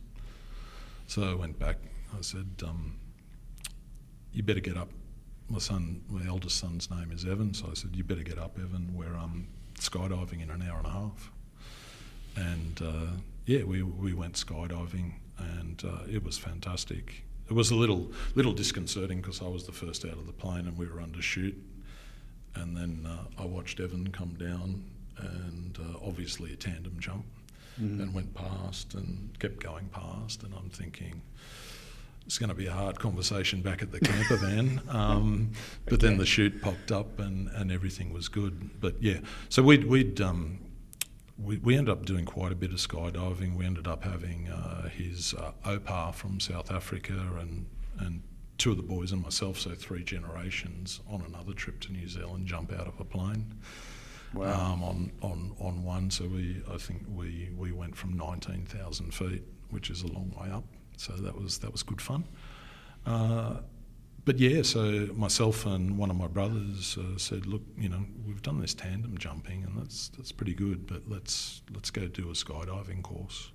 [1.07, 1.79] So I went back.
[2.17, 2.97] I said, um,
[4.33, 4.91] "You better get up."
[5.49, 8.59] My son, my eldest son's name is Evan, so I said, "You better get up,
[8.59, 8.95] Evan.
[8.95, 9.49] We're um,
[9.81, 11.33] skydiving in an hour and a half."
[12.37, 17.75] And uh, yeah, we we went skydiving, and uh, it was fantastic it was a
[17.75, 21.01] little little disconcerting because I was the first out of the plane and we were
[21.01, 21.57] under chute,
[22.55, 24.85] and then uh, I watched Evan come down
[25.19, 27.25] and uh, obviously a tandem jump,
[27.81, 28.01] mm-hmm.
[28.01, 31.23] and went past and kept going past, and I'm thinking.
[32.27, 35.53] It's going to be a hard conversation back at the camper van, um,
[35.87, 36.09] but okay.
[36.09, 38.79] then the chute popped up and, and everything was good.
[38.83, 40.59] But yeah, so we'd we'd um,
[41.39, 43.57] we, we ended up doing quite a bit of skydiving.
[43.57, 47.67] We ended up having uh, his uh, opa from South Africa and,
[48.01, 48.23] and
[48.59, 52.47] two of the boys and myself, so three generations, on another trip to New Zealand,
[52.47, 53.55] jump out of a plane.
[54.35, 54.73] Wow.
[54.73, 59.43] Um, on, on, on one, so we I think we, we went from 19,000 feet,
[59.71, 60.65] which is a long way up.
[60.97, 62.25] So that was that was good fun.
[63.07, 63.59] Uh,
[64.29, 68.43] but yeah, so myself and one of my brothers uh, said, "Look, you know, we've
[68.43, 72.35] done this tandem jumping, and that's that's pretty good, but let's let's go do a
[72.35, 73.53] skydiving course."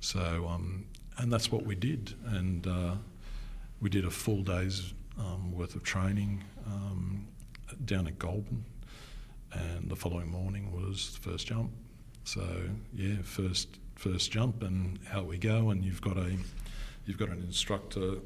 [0.00, 0.86] So, um,
[1.18, 2.94] and that's what we did, and uh,
[3.80, 7.28] we did a full day's um, worth of training um,
[7.84, 8.64] down at Goulburn,
[9.52, 11.70] and the following morning was the first jump.
[12.24, 12.44] So
[12.92, 16.36] yeah, first first jump, and how we go, and you've got a
[17.06, 18.16] you've got an instructor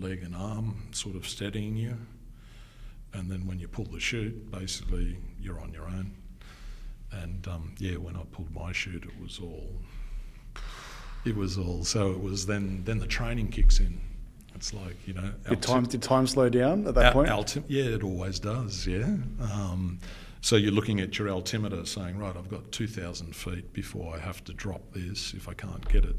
[0.00, 1.96] leg and arm sort of steadying you.
[3.14, 6.14] And then when you pull the chute, basically you're on your own.
[7.10, 9.70] And um, yeah, when I pulled my chute, it was all.
[11.24, 11.84] It was all.
[11.84, 12.82] So it was then.
[12.84, 13.98] Then the training kicks in.
[14.54, 15.32] It's like you know.
[15.48, 17.28] Did time did time slow down at that al- point?
[17.28, 18.86] Alti- yeah, it always does.
[18.86, 19.16] Yeah.
[19.40, 20.00] Um,
[20.40, 24.44] so you're looking at your altimeter, saying, right, I've got 2,000 feet before I have
[24.44, 25.34] to drop this.
[25.34, 26.16] If I can't get it,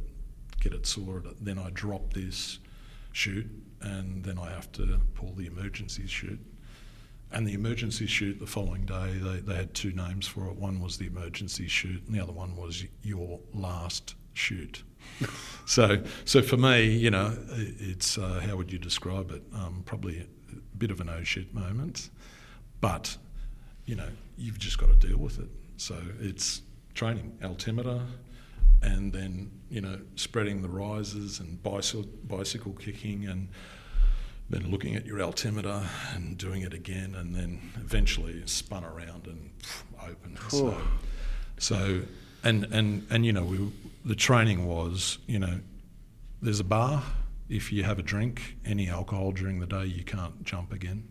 [0.59, 2.59] get it sorted, then I drop this
[3.13, 3.49] chute,
[3.81, 6.39] and then I have to pull the emergency chute.
[7.31, 10.55] And the emergency chute the following day, they, they had two names for it.
[10.55, 14.83] One was the emergency chute, and the other one was your last chute.
[15.65, 19.43] so, so for me, you know, it's uh, how would you describe it?
[19.53, 22.09] Um, probably a bit of an oh shit moment,
[22.81, 23.15] but
[23.85, 25.49] you know, you've just got to deal with it.
[25.77, 26.61] So it's
[26.93, 28.01] training, altimeter,
[28.81, 33.49] and then you know spreading the rises and bicycle bicycle kicking and
[34.49, 35.83] then looking at your altimeter
[36.15, 39.51] and doing it again and then eventually spun around and
[40.01, 40.75] open so,
[41.57, 42.01] so
[42.43, 43.71] and and and you know we,
[44.05, 45.59] the training was you know
[46.41, 47.03] there's a bar.
[47.49, 51.07] If you have a drink any alcohol during the day you can't jump again.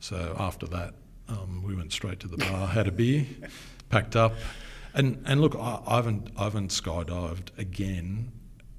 [0.00, 0.94] So after that
[1.28, 3.26] um, we went straight to the bar had a beer
[3.88, 4.34] packed up
[4.94, 8.32] and and look, I, I haven't I haven't skydived again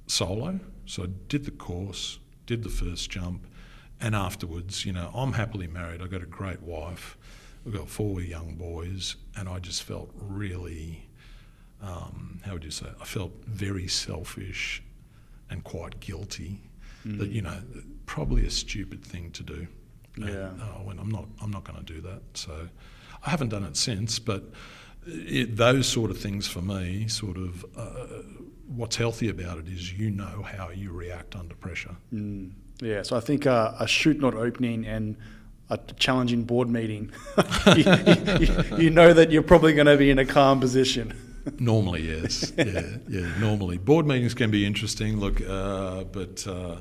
[0.06, 0.60] solo.
[0.86, 3.46] So I did the course, did the first jump,
[4.00, 6.00] and afterwards, you know, I'm happily married.
[6.00, 7.16] I've got a great wife.
[7.64, 11.08] We've got four young boys, and I just felt really,
[11.82, 12.86] um, how would you say?
[13.00, 14.82] I felt very selfish
[15.50, 16.62] and quite guilty.
[17.04, 17.18] Mm.
[17.18, 17.60] That you know,
[18.06, 19.66] probably a stupid thing to do.
[20.16, 20.50] Yeah.
[20.50, 22.22] And, when I'm not, I'm not going to do that.
[22.34, 22.68] So
[23.24, 24.44] I haven't done it since, but
[25.06, 28.22] it, those sort of things for me, sort of, uh,
[28.66, 31.96] what's healthy about it is you know how you react under pressure.
[32.12, 32.52] Mm.
[32.80, 35.16] Yeah, so I think uh, a chute not opening and
[35.70, 37.10] a challenging board meeting,
[37.76, 37.84] you,
[38.38, 41.14] you, you, know that you're probably going to be in a calm position.
[41.58, 42.52] normally, yes.
[42.56, 43.38] Yeah, yeah.
[43.38, 45.18] Normally, board meetings can be interesting.
[45.18, 46.76] Look, uh, but uh,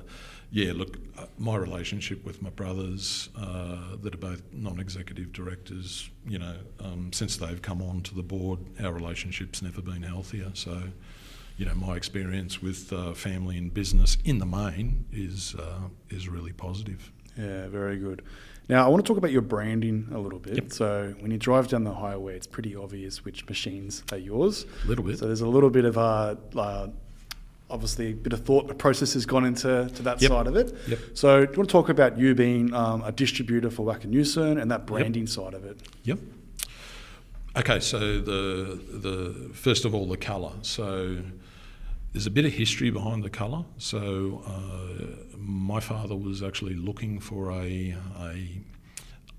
[0.52, 0.98] yeah, look,
[1.38, 7.38] my relationship with my brothers uh, that are both non-executive directors, you know, um, since
[7.38, 10.52] they've come on to the board, our relationship's never been healthier.
[10.54, 10.84] So,
[11.58, 16.28] you know, my experience with uh, family and business in the main is uh, is
[16.28, 17.12] really positive.
[17.38, 18.22] Yeah, very good.
[18.68, 20.56] Now, I want to talk about your branding a little bit.
[20.56, 20.72] Yep.
[20.72, 24.66] So, when you drive down the highway, it's pretty obvious which machines are yours.
[24.86, 25.20] A little bit.
[25.20, 26.88] So, there's a little bit of a uh,
[27.70, 30.30] obviously a bit of thought, a process has gone into to that yep.
[30.30, 30.76] side of it.
[30.88, 31.00] Yep.
[31.14, 34.62] So, do you want to talk about you being um, a distributor for Wacker Wackeneusen
[34.62, 35.30] and that branding yep.
[35.30, 35.80] side of it?
[36.04, 36.20] Yep.
[37.58, 40.52] Okay, so the the first of all the colour.
[40.62, 41.22] So
[42.12, 43.64] there's a bit of history behind the colour.
[43.78, 48.62] So uh, my father was actually looking for a a,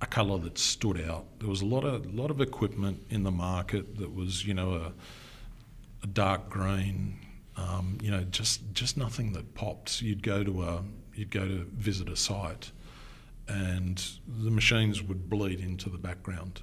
[0.00, 1.26] a colour that stood out.
[1.40, 4.72] There was a lot of lot of equipment in the market that was you know
[4.72, 4.92] a,
[6.02, 7.18] a dark green,
[7.56, 10.02] um, you know just just nothing that popped.
[10.02, 10.84] You'd go to a
[11.14, 12.70] you'd go to visit a site,
[13.48, 16.62] and the machines would bleed into the background.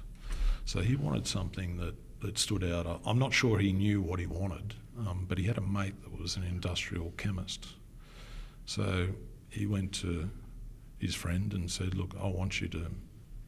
[0.64, 3.00] So he wanted something that, that stood out.
[3.04, 6.18] I'm not sure he knew what he wanted, um, but he had a mate that
[6.18, 7.66] was an industrial chemist.
[8.64, 9.08] So
[9.50, 10.30] he went to
[10.98, 12.86] his friend and said, Look, I want you to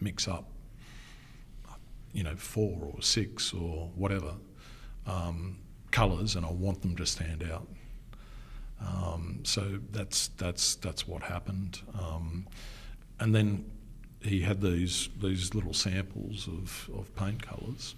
[0.00, 0.50] mix up,
[2.12, 4.34] you know, four or six or whatever
[5.06, 5.58] um,
[5.96, 7.66] colours, and I want them to stand out.
[8.80, 12.46] Um, so that's that's that's what happened, um,
[13.18, 13.64] and then
[14.20, 17.94] he had these these little samples of, of paint colours,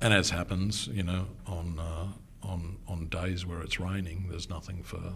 [0.00, 2.12] and as happens, you know, on uh,
[2.44, 5.14] on on days where it's raining, there's nothing for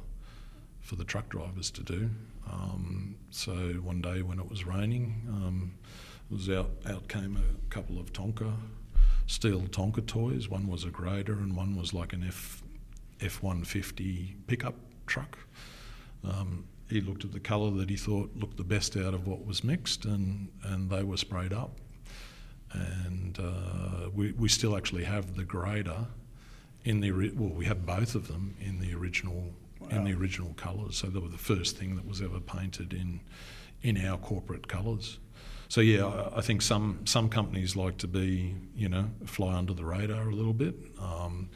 [0.80, 2.10] for the truck drivers to do.
[2.50, 3.52] Um, so
[3.90, 5.74] one day when it was raining, um,
[6.28, 8.52] it was out out came a couple of Tonka
[9.30, 10.48] steel Tonka toys.
[10.48, 12.62] One was a grader, and one was like an F
[13.20, 14.74] F one fifty pickup
[15.06, 15.38] truck.
[16.24, 19.46] Um, he looked at the colour that he thought looked the best out of what
[19.46, 21.78] was mixed, and, and they were sprayed up.
[22.72, 26.06] And uh, we, we still actually have the grader
[26.84, 29.88] in the well, we have both of them in the original wow.
[29.90, 30.96] in the original colours.
[30.96, 33.20] So they were the first thing that was ever painted in
[33.82, 35.18] in our corporate colours.
[35.70, 39.84] So yeah, I, think some some companies like to be you know fly under the
[39.84, 40.74] radar a little bit.
[40.98, 41.48] Um,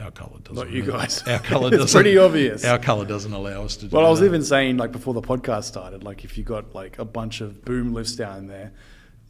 [0.00, 0.54] our colour doesn't.
[0.54, 1.26] Not you guys.
[1.26, 1.82] Our colour doesn't.
[1.82, 2.64] it's pretty obvious.
[2.64, 3.88] Our colour doesn't allow us to.
[3.88, 4.26] Well, I was that.
[4.26, 7.64] even saying like before the podcast started, like if you got like a bunch of
[7.64, 8.72] boom lifts down there,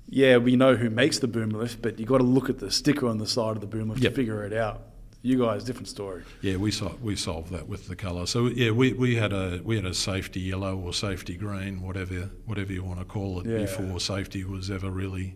[0.07, 2.71] yeah, we know who makes the boom lift, but you got to look at the
[2.71, 4.13] sticker on the side of the boom lift yep.
[4.13, 4.83] to figure it out.
[5.23, 6.23] You guys, different story.
[6.43, 8.27] Yeah, we sol- we solved that with the colour.
[8.27, 12.31] So yeah, we, we had a we had a safety yellow or safety green, whatever
[12.47, 13.59] whatever you want to call it, yeah.
[13.59, 15.35] before safety was ever really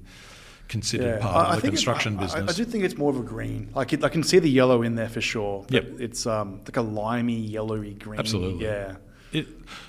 [0.68, 1.18] considered yeah.
[1.18, 2.48] part I, of the construction business.
[2.48, 3.70] I, I, do think it's more of a green.
[3.74, 5.66] Like it, I can see the yellow in there for sure.
[5.68, 6.00] Yep.
[6.00, 8.20] It's um, like a limey, yellowy green.
[8.20, 8.64] Absolutely.
[8.64, 8.96] Yeah.
[9.32, 9.48] It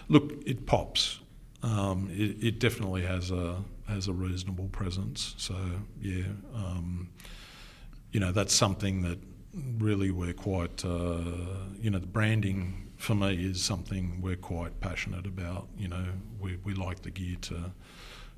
[0.09, 1.19] look it pops.
[1.61, 5.35] Um, it, it, definitely has a has a reasonable presence.
[5.37, 5.55] So
[6.01, 7.09] yeah, um,
[8.11, 9.19] you know that's something that
[9.54, 11.22] really we're quite uh,
[11.80, 15.68] you know the branding for me is something we're quite passionate about.
[15.78, 16.06] You know
[16.39, 17.72] we we like the gear to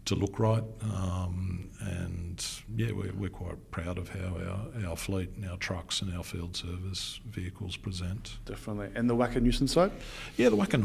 [0.06, 0.64] to look right.
[0.84, 2.46] Um, and
[2.76, 6.24] yeah, we're, we're quite proud of how our, our fleet and our trucks and our
[6.24, 8.38] field service vehicles present.
[8.46, 8.90] Definitely.
[8.96, 9.92] And the Wacker Neuson side?
[10.38, 10.80] Yeah, the Wacker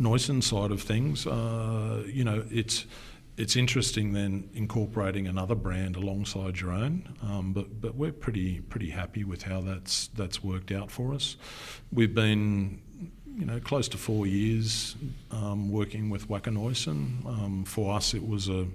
[0.00, 2.86] Neuson side of things, uh, you know, it's
[3.36, 8.90] it's interesting then incorporating another brand alongside your own, um, but but we're pretty pretty
[8.90, 11.36] happy with how that's that's worked out for us.
[11.90, 12.80] We've been
[13.36, 14.96] you know, close to four years
[15.30, 16.52] um, working with Wacker
[17.26, 18.66] Um, for us, it was a,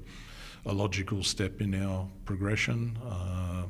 [0.66, 2.97] a, logical step in our progression.
[3.08, 3.64] Uh,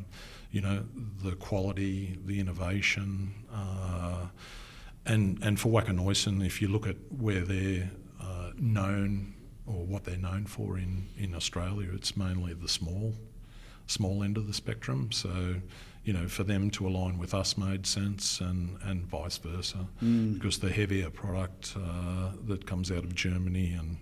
[0.51, 0.85] you know,
[1.23, 4.27] the quality, the innovation, uh,
[5.05, 9.33] and and for Wacker if you look at where they're uh, known
[9.67, 13.13] or what they're known for in, in Australia, it's mainly the small
[13.89, 15.09] small end of the spectrum.
[15.13, 15.55] So
[16.07, 19.85] you know, for them to align with us made sense and, and vice versa.
[20.01, 20.35] Mm.
[20.35, 23.97] Because the heavier product uh, that comes out of Germany and,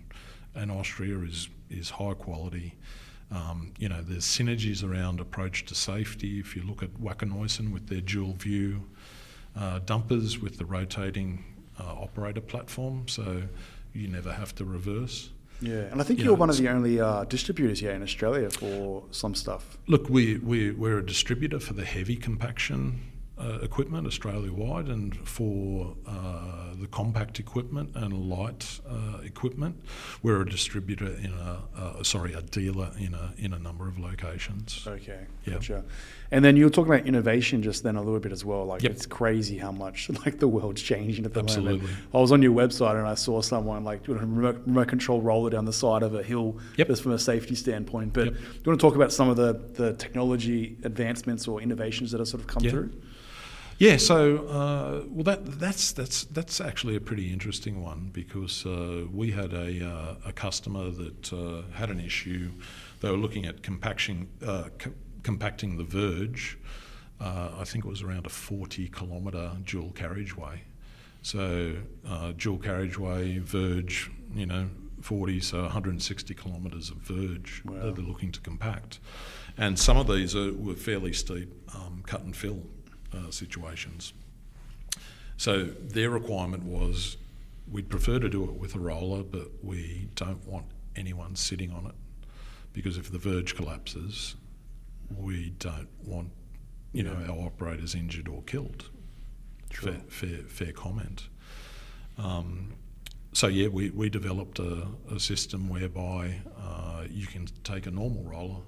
[0.54, 2.76] and Austria is, is high quality.
[3.32, 6.38] Um, you know, there's synergies around approach to safety.
[6.38, 8.84] If you look at Wacker with their dual view
[9.58, 11.44] uh, dumpers with the rotating
[11.80, 13.42] uh, operator platform, so
[13.94, 15.30] you never have to reverse.
[15.60, 18.50] Yeah, and I think you are one of the only uh, distributors here in Australia
[18.50, 19.78] for some stuff.
[19.86, 23.00] Look, we, we, we're a distributor for the heavy compaction
[23.38, 29.82] uh, equipment Australia wide, and for uh, the compact equipment and light uh, equipment,
[30.22, 33.98] we're a distributor in a uh, sorry a dealer in a in a number of
[33.98, 34.84] locations.
[34.86, 35.56] Okay, yep.
[35.56, 35.84] gotcha.
[36.30, 38.64] And then you were talking about innovation just then a little bit as well.
[38.64, 38.92] Like yep.
[38.92, 41.78] it's crazy how much like the world's changing at the Absolutely.
[41.78, 41.98] moment.
[42.14, 45.20] I was on your website and I saw someone like doing a remote, remote control
[45.20, 46.88] roller down the side of a hill yep.
[46.88, 48.12] just from a safety standpoint.
[48.12, 52.12] But do you want to talk about some of the the technology advancements or innovations
[52.12, 52.92] that have sort of come through?
[53.78, 59.04] Yeah, so uh, well, that that's that's that's actually a pretty interesting one because uh,
[59.12, 62.52] we had a uh, a customer that uh, had an issue.
[63.00, 66.58] They were looking at compaction, uh, co- compacting the verge.
[67.20, 70.62] Uh, I think it was around a forty kilometre dual carriageway.
[71.20, 71.74] So
[72.38, 74.68] dual carriageway verge, you know,
[75.00, 77.82] 40, so 160 kilometres of verge Wow.
[77.86, 79.00] that they're looking to compact.
[79.58, 82.62] And some of these are, were fairly steep um, cut and fill
[83.16, 84.12] uh, situations.
[85.36, 87.16] So their requirement was
[87.70, 91.86] we'd prefer to do it with a roller, but we don't want anyone sitting on
[91.86, 91.94] it
[92.72, 94.36] because if the verge collapses,
[95.18, 96.30] we don't want
[96.92, 98.90] you know our operators injured or killed.
[99.70, 99.92] Sure.
[99.92, 101.28] Fair, fair, fair comment.
[102.18, 102.72] Um,
[103.32, 108.22] so yeah, we, we developed a, a system whereby uh, you can take a normal
[108.22, 108.62] roller,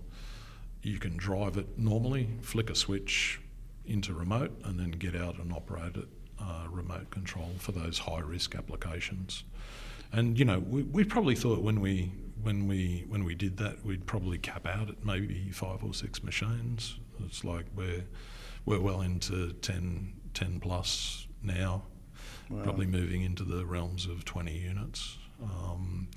[0.82, 3.40] you can drive it normally, flick a switch
[3.88, 6.08] into remote, and then get out and operate it
[6.40, 9.44] uh, remote control for those high risk applications.
[10.12, 12.12] And you know, we, we probably thought when we
[12.42, 16.22] when we when we did that, we'd probably cap out at maybe five or six
[16.22, 16.96] machines.
[17.24, 18.04] It's like we're
[18.64, 21.82] we're well into 10, 10 plus now,
[22.50, 22.62] Wow.
[22.62, 25.18] probably moving into the realms of twenty units.
[25.42, 26.08] Um,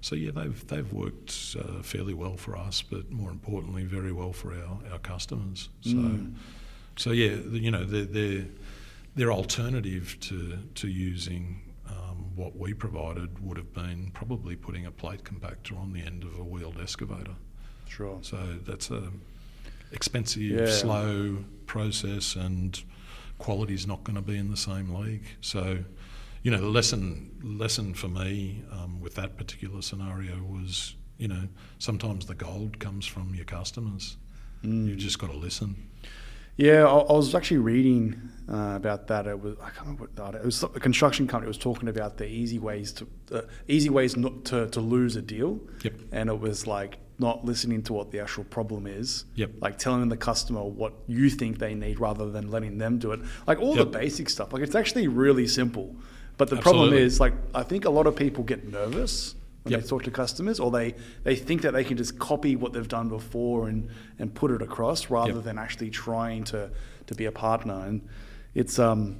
[0.00, 4.32] so yeah, they've they've worked uh, fairly well for us, but more importantly, very well
[4.32, 5.68] for our, our customers.
[5.82, 6.34] So Mm.
[6.98, 8.44] So yeah, the- you know, they're, they're,
[9.16, 14.90] their alternative to, to using um, what we provided would have been probably putting a
[14.90, 17.34] plate compactor on the end of a wheeled excavator.
[17.88, 18.18] Sure.
[18.22, 18.36] So
[18.66, 19.10] that's a
[19.90, 20.66] expensive, Yeah.
[20.70, 22.80] slow process, and
[23.38, 25.24] quality's not going to be in the same league.
[25.40, 25.78] So,
[26.42, 31.48] you know, the lesson lesson for me um, with that particular scenario was, you know,
[31.78, 34.16] sometimes the gold comes from your customers.
[34.62, 34.88] Mm.
[34.88, 35.88] You've just got to listen.
[36.58, 38.20] Yeah, I, I was actually reading
[38.52, 39.26] uh, about that.
[39.26, 40.34] It was I can't remember what that.
[40.34, 44.16] It was a construction company was talking about the easy ways to uh, easy ways
[44.16, 45.60] not to, to lose a deal.
[45.82, 45.94] Yep.
[46.12, 49.24] And it was like not listening to what the actual problem is.
[49.36, 49.50] Yep.
[49.60, 53.20] Like telling the customer what you think they need rather than letting them do it.
[53.46, 54.52] Like all the basic stuff.
[54.52, 55.94] Like it's actually really simple.
[56.38, 59.36] But the problem is like I think a lot of people get nervous
[59.68, 59.82] when Yep.
[59.82, 60.94] they talk to customers or they,
[61.24, 63.88] they think that they can just copy what they've done before and,
[64.18, 65.44] and put it across rather Yep.
[65.44, 66.70] than actually trying to,
[67.06, 67.84] to be a partner.
[67.86, 68.06] And
[68.54, 69.16] it's um,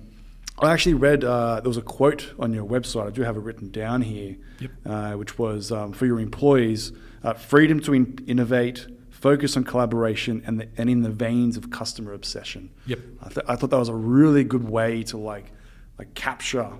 [0.60, 3.06] I actually read uh, there was a quote on your website.
[3.06, 4.70] I do have it written down here, Yep.
[4.86, 6.92] uh, which was um, for your employees:
[7.22, 11.70] uh, freedom to in- innovate, focus on collaboration, and the, and in the veins of
[11.70, 12.70] customer obsession.
[12.86, 12.98] Yep.
[13.22, 15.52] I, th- I thought that was a really good way to like
[15.96, 16.70] like capture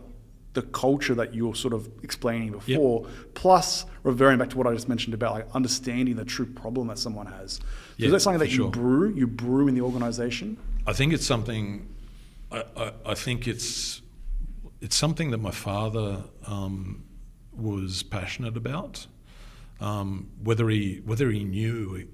[0.55, 4.73] the culture that you were sort of explaining before, plus reverting back to what I
[4.73, 7.55] just mentioned about like understanding the true problem that someone has.
[7.55, 7.63] So
[7.99, 8.71] Yeah, is that something that you sure.
[8.71, 9.15] brew?
[9.15, 10.57] You brew in the organization?
[10.87, 11.87] I think it's something.
[12.51, 14.03] I, I, I think it's
[14.81, 17.05] it's something that my father um,
[17.53, 19.07] was passionate about.
[19.81, 22.09] Um, whether he whether he knew,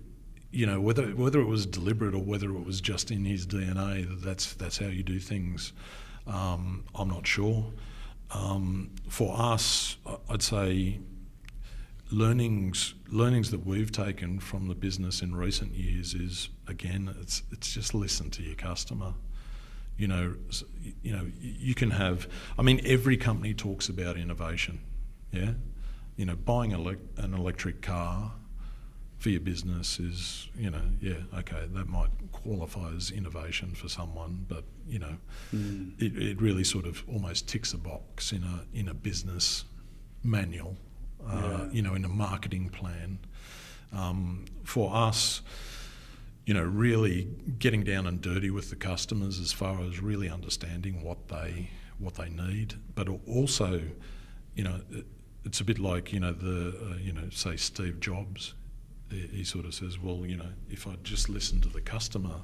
[0.51, 4.07] you know, whether whether it was deliberate or whether it was just in his DNA
[4.09, 5.73] that that's that's how you do things.
[6.27, 7.73] Um, I'm not sure.
[8.35, 9.97] Um, for us,
[10.29, 10.99] I'd say
[12.11, 17.73] learnings learnings that we've taken from the business in recent years is again it's it's
[17.73, 19.15] just listen to your customer.
[19.97, 20.35] You know
[21.03, 22.27] you know you can have
[22.59, 24.81] i mean every company talks about innovation
[25.35, 25.53] yeah?
[26.17, 28.33] You know buying an electric car
[29.25, 34.45] for your business is you know yeah okay that might qualify as innovation for someone
[34.51, 35.17] but you know
[35.99, 39.65] it, it really sort of almost ticks a box in a in a business
[40.23, 40.77] manual
[41.27, 41.71] uh, Yeah.
[41.73, 43.19] you know in a marketing plan.
[43.95, 45.41] Um, for us
[46.45, 47.27] you know really
[47.59, 52.15] getting down and dirty with the customers as far as really understanding what they what
[52.17, 53.81] they need but also
[54.55, 55.07] you know it,
[55.47, 58.53] it's a bit like you know the uh, you know say Steve Jobs
[59.33, 62.37] he, sort of says well you know if I'd just listened to the customer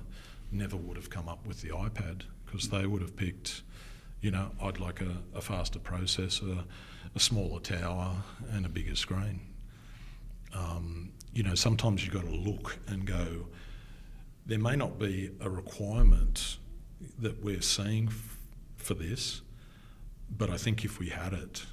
[0.53, 3.63] never would have come up with the iPad because they would have picked
[4.21, 6.65] you know I'd like a, a faster processor
[7.15, 8.15] a smaller tower
[8.53, 9.41] and a bigger screen
[10.53, 13.47] um, you know, sometimes you've got to look and go,
[14.47, 16.57] there may not be a requirement
[17.21, 18.37] that we're seeing f-
[18.77, 19.41] for this,
[20.37, 21.65] but I think if we had it,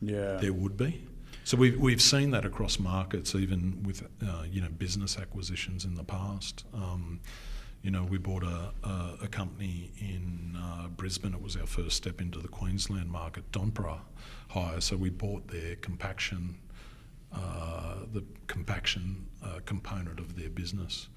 [0.00, 0.36] Yeah.
[0.38, 1.06] there would be.
[1.48, 5.94] So we've, we've seen that across markets, even with uh, you know business acquisitions in
[5.94, 6.66] the past.
[6.74, 7.20] Um,
[7.80, 11.32] you know, we bought a, a, a company in uh, Brisbane.
[11.32, 14.00] It was our first step into the Queensland market, Donpra
[14.50, 14.82] Hire.
[14.82, 16.58] So we bought their compaction,
[17.32, 21.08] uh, the compaction uh, component of their business.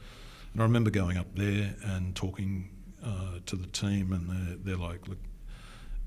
[0.54, 2.70] And I remember going up there and talking
[3.04, 5.20] uh, to the team, and they're, they're like, look,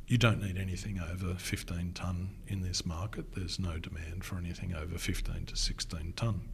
[0.07, 3.35] you don't need anything over 15 tonne in this market.
[3.35, 6.49] There's no demand for anything over 15 to 16 tonne.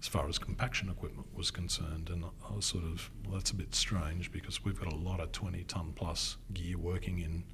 [0.00, 2.08] as far as compaction equipment was concerned.
[2.10, 5.20] And I was sort of, well, that's a bit strange because we've got a lot
[5.20, 7.44] of 20 tonne plus gear working in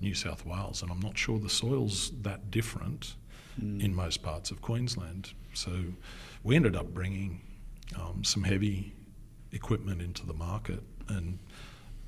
[0.00, 3.16] New South Wales, and I'm not sure the soil's that different
[3.60, 3.82] mm.
[3.82, 5.32] in most parts of Queensland.
[5.54, 5.72] So
[6.44, 7.40] we ended up bringing
[7.98, 8.94] um, some heavy
[9.50, 11.38] equipment into the market, and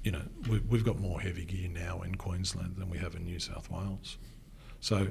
[0.02, 3.24] you know we, we've got more heavy gear now in Queensland than we have in
[3.24, 4.18] New South Wales.
[4.80, 5.08] So,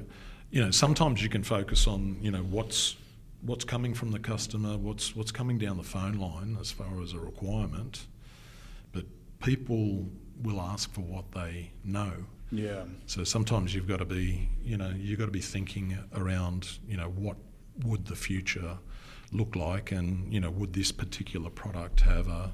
[0.50, 2.96] you know, sometimes you can focus on you know what's
[3.42, 7.12] what's coming from the customer, what's what's coming down the phone line as far as
[7.12, 8.06] a requirement,
[8.92, 9.04] but
[9.40, 10.06] people
[10.42, 12.12] will ask for what they know.
[12.52, 12.84] Yeah.
[13.06, 16.96] So sometimes you've got to be, you know, you've got to be thinking around, you
[16.96, 17.36] know, what
[17.84, 18.78] would the future
[19.32, 22.52] look like, and you know, would this particular product have a,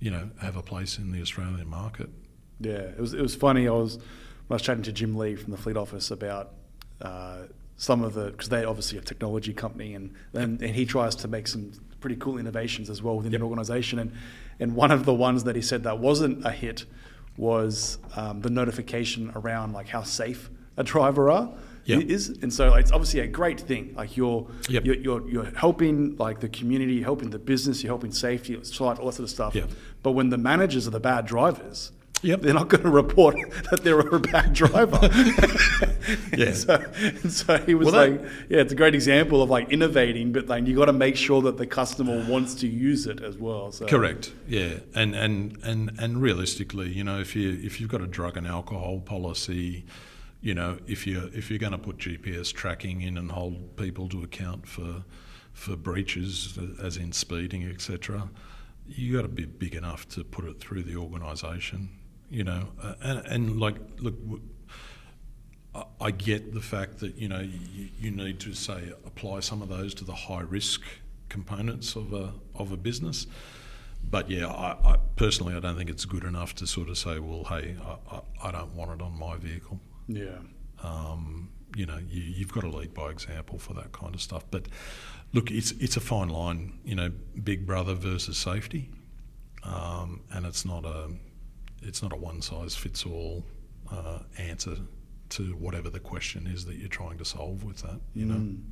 [0.00, 2.10] you know, have a place in the Australian market?
[2.58, 3.68] Yeah, it was it was funny.
[3.68, 3.98] I was
[4.50, 6.52] I was chatting to Jim Lee from the fleet office about.
[7.00, 7.46] Uh,
[7.80, 11.26] some of the because they're obviously a technology company and, and and he tries to
[11.26, 13.40] make some pretty cool innovations as well within yep.
[13.40, 14.12] the organization and
[14.60, 16.84] and one of the ones that he said that wasn't a hit
[17.38, 21.50] was um, the notification around like how safe a driver are
[21.84, 22.02] yep.
[22.02, 24.84] is and so it's obviously a great thing like you're, yep.
[24.84, 28.96] you're, you're you're helping like the community helping the business you're helping safety all that
[28.96, 29.56] sort of stuff
[30.02, 32.42] but when the managers are the bad drivers Yep.
[32.42, 33.36] They're not going to report
[33.70, 34.98] that they're a bad driver.
[36.36, 36.52] yeah.
[36.52, 36.84] so,
[37.28, 40.46] so, he was well, like, that, yeah, it's a great example of like innovating, but
[40.46, 43.72] like you got to make sure that the customer wants to use it as well.
[43.72, 43.86] So.
[43.86, 44.32] Correct.
[44.46, 44.80] Yeah.
[44.94, 48.46] And, and, and, and realistically, you know, if you, if you've got a drug and
[48.46, 49.86] alcohol policy,
[50.40, 54.08] you know, if you're if you're going to put GPS tracking in and hold people
[54.08, 55.04] to account for
[55.52, 58.30] for breaches, as in speeding, etc.,
[58.86, 61.90] you got to be big enough to put it through the organisation
[62.30, 64.14] you know, uh, and, and like, look,
[66.00, 69.68] I get the fact that you know you, you, need to say apply some of
[69.68, 70.82] those to the high risk
[71.28, 73.26] components of a of a business,
[74.08, 77.18] but yeah, I, I personally I don't think it's good enough to sort of say,
[77.18, 79.80] well, hey, I, I, I don't want it on my vehicle.
[80.16, 80.38] Yeah.
[80.82, 84.44] Um, you know, you, have got to lead by example for that kind of stuff.
[84.50, 84.66] But
[85.32, 87.10] look, it's it's a fine line, you know,
[87.42, 88.90] Big Brother versus safety,
[89.62, 91.10] um, and it's not a
[91.82, 93.44] it's not a one size fits all
[93.90, 94.76] uh, answer
[95.30, 98.00] to whatever the question is that you're trying to solve with that.
[98.14, 98.34] You know.
[98.34, 98.62] Mm.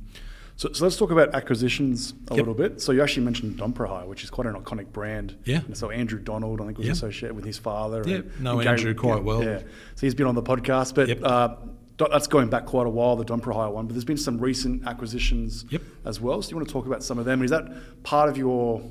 [0.59, 2.39] So, so, let's talk about acquisitions a yep.
[2.39, 2.81] little bit.
[2.81, 5.37] So you actually mentioned Dumper which is quite an iconic brand.
[5.45, 5.61] Yeah.
[5.65, 6.95] And so Andrew Donald, I think, was yep.
[6.97, 8.03] associated with his father.
[8.05, 9.41] Yeah, no, Andrew quite well.
[9.41, 9.59] Yeah.
[9.95, 11.19] So he's been on the podcast, but yep.
[11.23, 11.55] uh,
[11.97, 13.87] that's going back quite a while, the Dumper one.
[13.87, 15.63] But there's been some recent acquisitions
[16.03, 16.41] as well.
[16.41, 17.41] So you want to talk about some of them?
[17.41, 18.81] Is that part of your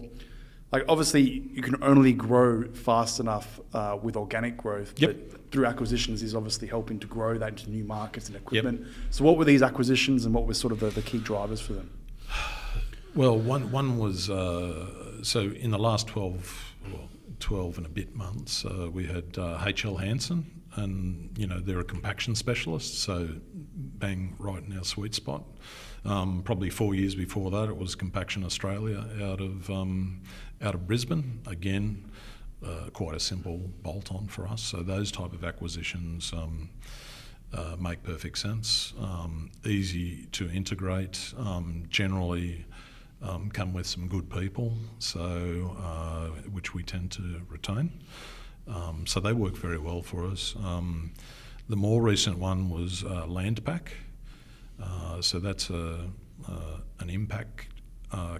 [0.72, 1.20] like obviously
[1.52, 4.94] you can only grow fast enough uh, with organic growth.
[4.96, 5.16] Yep.
[5.30, 8.80] But through acquisitions is obviously helping to grow that into new markets and equipment.
[8.80, 8.88] Yep.
[9.10, 11.72] So what were these acquisitions and what were sort of the, the key drivers for
[11.74, 11.90] them?
[13.14, 17.08] Well, one one was uh, so in the last 12, well,
[17.40, 21.80] 12 and a bit months, uh, we had HL uh, Hansen, and you know they're
[21.80, 23.28] a compaction specialist, so
[23.74, 25.42] bang right in our sweet spot.
[26.04, 30.22] Um, probably four years before that, it was Compaction Australia out of um,
[30.62, 31.40] out of Brisbane.
[31.46, 32.07] Again,
[32.64, 34.62] uh, quite a simple bolt-on for us.
[34.62, 36.70] So those type of acquisitions um,
[37.52, 38.92] uh, make perfect sense.
[39.00, 41.34] Um, easy to integrate.
[41.38, 42.64] Um, generally.
[43.20, 47.90] Um, come with some good people, so uh, which we tend to retain.
[48.68, 50.54] Um, so they work very well for us.
[51.68, 53.88] the more recent one was uh, Landpac.
[54.82, 56.08] Uh, so that's a,
[56.48, 57.66] uh, an impact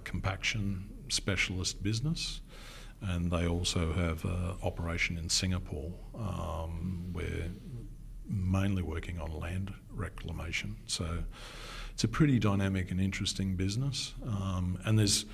[0.04, 2.40] compaction specialist business.
[3.00, 7.48] And they also have an operation in Singapore um, where
[8.28, 10.76] mainly working on land reclamation.
[10.86, 11.22] So
[11.92, 14.14] it's a pretty dynamic and interesting business.
[14.26, 15.24] Um, and there's,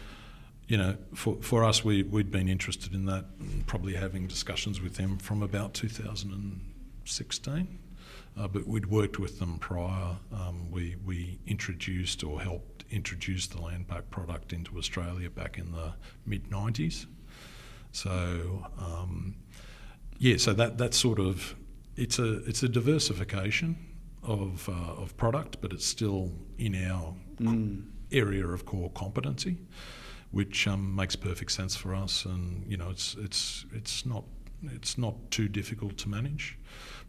[0.69, 3.25] you know, for, for us, we, we'd been interested in that,
[3.67, 7.79] probably having discussions with them from about 2016.
[8.37, 10.17] Uh, but we'd worked with them prior.
[10.33, 15.95] Um, we, we introduced or helped introduce the Landpac product into Australia back in the
[16.27, 17.07] mid 90s.
[17.95, 19.37] So, um,
[20.19, 21.55] yeah, so that, that sort of
[21.97, 23.77] it's a it's a diversification
[24.25, 27.85] of uh, of product, but it's still in our mm.
[28.11, 29.59] area of core competency,
[30.33, 32.25] which um, makes perfect sense for us.
[32.25, 34.25] And you know, it's it's it's not
[34.73, 36.59] it's not too difficult to manage.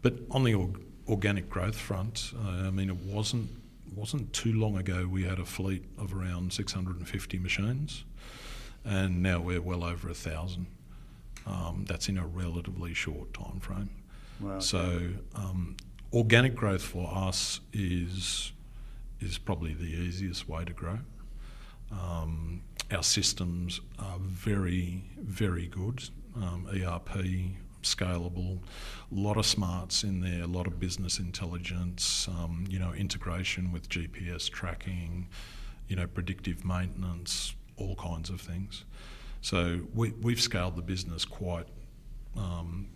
[0.04, 0.68] But on the
[1.08, 3.50] organic growth front, uh, I mean, it wasn't
[3.96, 8.04] wasn't too long ago we had a fleet of around 650 machines,
[8.86, 10.68] and now we're well over a thousand.
[11.48, 13.90] Um, that's in a relatively short time frame.
[14.40, 14.60] Wow.
[14.60, 15.76] So um,
[16.12, 18.52] organic growth for us is
[19.20, 21.00] is probably the easiest way to grow.
[21.92, 22.62] Um,
[22.92, 26.04] our systems are very, very good.
[26.36, 28.60] Um, ERP, scalable,
[29.12, 33.72] a lot of smarts in there, a lot of business intelligence, um, you know, integration
[33.72, 35.28] with GPS tracking,
[35.88, 38.84] you know, predictive maintenance, all kinds of things.
[39.42, 41.68] So we, we've scaled the business quite
[42.38, 42.88] um,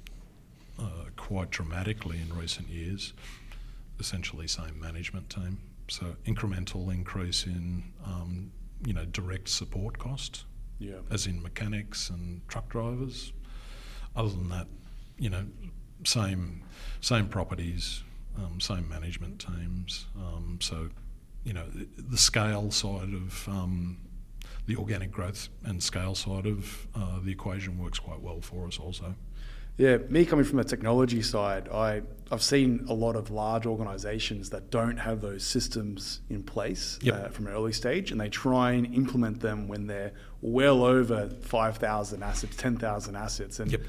[0.80, 3.14] uh, quite dramatically in recent years.
[4.00, 5.60] Essentially, same management team.
[5.90, 8.52] So incremental increase in um,
[8.86, 10.46] you know direct support cost,
[10.80, 11.00] Yeah.
[11.12, 13.34] as in mechanics and truck drivers.
[14.16, 14.68] Other than that,
[15.18, 15.46] you know,
[16.04, 16.64] same
[17.02, 18.04] same properties,
[18.38, 20.06] um, same management teams.
[20.18, 20.90] Um, so,
[21.44, 23.98] you know, the, the scale side of um,
[24.70, 28.78] the organic growth and scale side of uh, the equation works quite well for us
[28.78, 29.16] also.
[29.78, 34.52] Yeah, me coming from the technology side, I, I've seen a lot of large organizations
[34.52, 37.14] that don't have those systems in place Yep.
[37.16, 40.12] uh, from an early stage, and they try and implement them when they're
[40.42, 43.60] well over 5,000 assets, 10,000 assets.
[43.60, 43.82] And, Yep.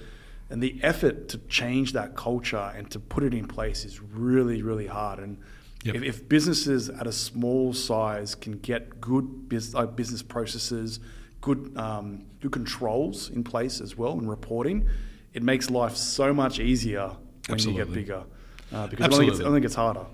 [0.49, 4.63] and the effort to change that culture and to put it in place is really,
[4.63, 5.19] really hard.
[5.19, 5.37] And
[5.85, 5.95] Yep.
[5.95, 11.01] if, if businesses at a small size can get good bus- uh, business processes,
[11.41, 14.89] good, um, good controls in place as well, and reporting,
[15.33, 17.11] it makes life so much easier
[17.49, 18.25] when you get bigger.
[18.73, 19.47] Uh, because it only, gets, it Absolutely.
[19.47, 20.07] only gets harder.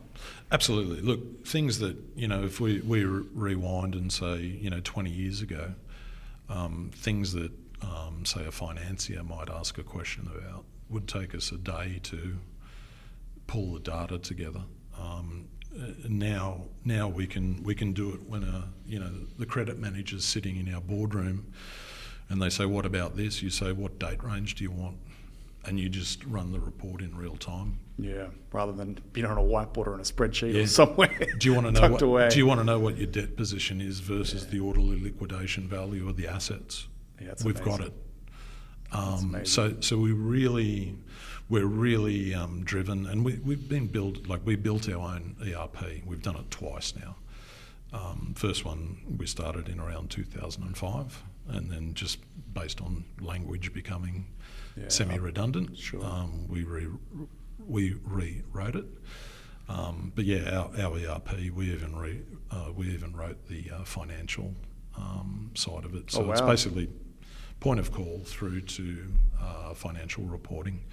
[0.51, 1.01] Absolutely.
[1.01, 5.11] Look, things that, you know, if we, we re- rewind and say, you know, 20
[5.11, 5.75] years ago,
[6.49, 7.51] um, things that,
[7.83, 12.37] um, say, a financier might ask a question about would take us a day to
[13.47, 14.63] pull the data together.
[14.99, 15.49] Um,
[16.09, 20.25] now, now we can we can do it when a you know the credit manager's
[20.25, 21.53] sitting in our boardroom,
[22.29, 24.97] and they say, "What about this?" You say, "What date range do you want?"
[25.65, 27.81] And you just run the report in real time.
[27.99, 30.61] Yeah, rather than being on a whiteboard or in a spreadsheet Yeah.
[30.63, 31.09] or somewhere.
[31.41, 32.03] Do you want to know what?
[32.03, 32.29] away.
[32.29, 36.09] Do you want to know what your debt position is versus the orderly liquidation value
[36.09, 36.87] of the assets?
[37.21, 37.93] Yeah, that's We've got it.
[38.93, 39.47] Um, amazing.
[39.47, 40.95] so, so we really,
[41.49, 46.03] we're really um, driven, and we, we've been built like we built our own ERP.
[46.05, 47.17] We've done it twice now.
[47.93, 52.19] Um, first one we started in around 2005, and then just
[52.53, 54.27] based on language becoming
[54.77, 54.89] Yeah.
[54.89, 56.05] semi-redundant, Sure.
[56.05, 56.89] um, we re,
[57.67, 58.87] we rewrote it.
[59.69, 62.21] Um, but yeah, our, our ERP, we even re,
[62.51, 64.55] uh, we even wrote the uh, financial
[64.97, 66.11] um, side of it.
[66.11, 66.89] So Oh, it's basically
[67.61, 70.85] point of call through to uh, financial reporting.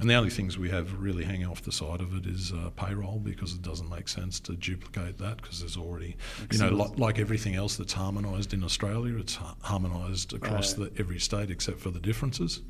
[0.00, 2.70] And the only things we have really hanging off the side of it is uh,
[2.76, 6.16] payroll because it doesn't make sense to duplicate that because there's already,
[6.50, 6.98] you know, Excellent.
[6.98, 10.92] like everything else that's harmonised in Australia, it's ha- harmonised across Right.
[10.94, 12.60] the, every state except for the differences.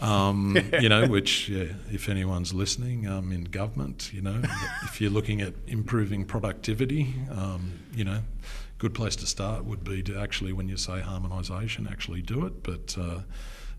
[0.00, 4.40] Um, you know, which, yeah, if anyone's listening um, in government, you know,
[4.84, 8.20] if you're looking at improving productivity, um, you know,
[8.82, 12.62] good place to start would be to actually, when you say harmonisation, actually do it.
[12.64, 13.20] But uh,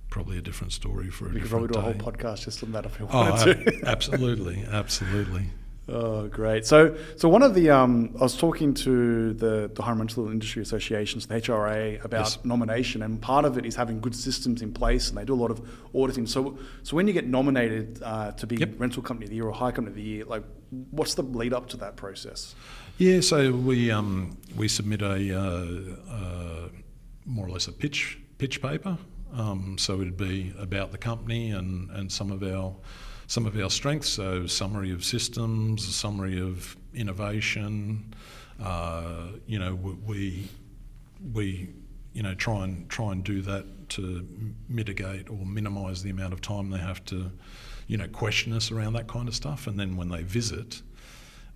[0.09, 2.63] probably a different story for a we could probably different do a whole podcast just
[2.63, 3.85] on that if we Oh, wanted to.
[3.95, 5.45] absolutely, absolutely.
[5.89, 6.65] Oh, great.
[6.65, 10.61] So, so one of the, um, I was talking to the, the Home Rental Industry
[10.61, 12.37] Associations, the HRIA, about Yes.
[12.45, 15.41] nomination, and part of it is having good systems in place, and they do a
[15.43, 15.59] lot of
[15.93, 16.25] auditing.
[16.25, 18.69] So, so when you get nominated uh, to be Yep.
[18.77, 20.43] Rental Company of the Year or Hire Company of the Year, like,
[20.91, 22.55] what's the lead up to that process?
[23.03, 25.75] Yeah, so we um, we submit a uh,
[26.09, 26.69] uh,
[27.25, 28.97] more or less a pitch pitch paper.
[29.33, 32.73] Um, so it'd be about the company and, and some of our
[33.27, 34.07] some of our strengths.
[34.07, 38.13] So summary of systems, summary of innovation.
[38.57, 40.49] Uh, you know, we- we
[41.33, 41.69] we
[42.13, 44.25] you know try and try and do that to
[44.69, 47.29] mitigate or minimise the amount of time they have to
[47.87, 49.67] you know question us around that kind of stuff.
[49.67, 50.81] And then when they visit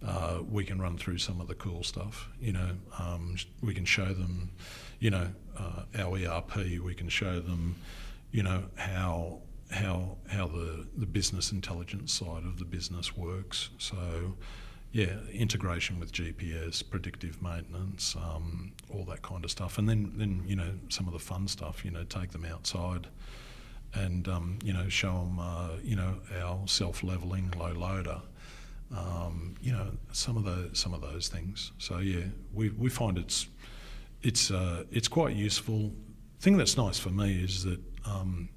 [0.05, 2.29] uh, we can run through some of the cool stuff.
[2.39, 4.51] You know, um, we can show them,
[4.99, 5.27] you know,
[5.57, 6.55] uh, our ERP.
[6.83, 7.75] We can show them,
[8.31, 9.39] you know, how
[9.71, 13.69] how how the the business intelligence side of the business works.
[13.79, 14.35] So,
[14.91, 20.43] yeah, integration with GPS, predictive maintenance, um, all that kind of stuff, and then then
[20.45, 21.83] you know some of the fun stuff.
[21.83, 23.07] You know, take them outside.
[23.93, 28.21] And um, you know, show them, uh, you know, our self-leveling low loader,
[28.95, 31.71] um, you know some of the some of those things.
[31.77, 33.47] So yeah, we, we find it's
[34.21, 35.91] it's uh, it's quite useful.
[36.39, 38.49] Thing that's nice for me is that um,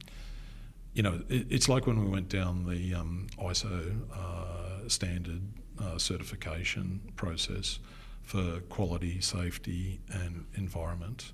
[0.93, 5.43] you know it, it's like when we went down the um, ISO uh, standard
[5.81, 7.79] uh, certification process
[8.23, 11.33] for quality, safety, and environment.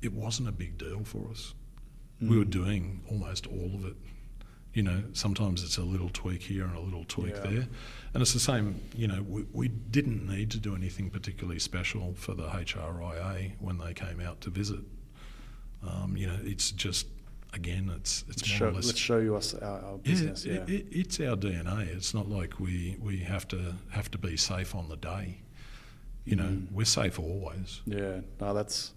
[0.00, 1.54] It wasn't a big deal for us.
[2.20, 3.96] We were doing almost all of it
[4.78, 7.50] You know, sometimes it's a little tweak here and a little tweak Yeah.
[7.50, 7.68] there.
[8.14, 12.14] And it's the same, you know, we, we didn't need to do anything particularly special
[12.14, 14.78] for the HRIA when they came out to visit.
[15.84, 17.08] Um, you know, it's just,
[17.52, 18.86] again, it's, it's Let's more show, or less.
[18.86, 20.44] let's show you us our, our yeah, business.
[20.44, 21.88] Yeah, It, it, it's our DNA.
[21.88, 25.40] It's not like we, we have to have to be safe on the day.
[26.24, 26.70] You know, Mm.
[26.70, 27.80] we're safe always.
[27.84, 28.20] yeah.
[28.40, 28.92] No, that's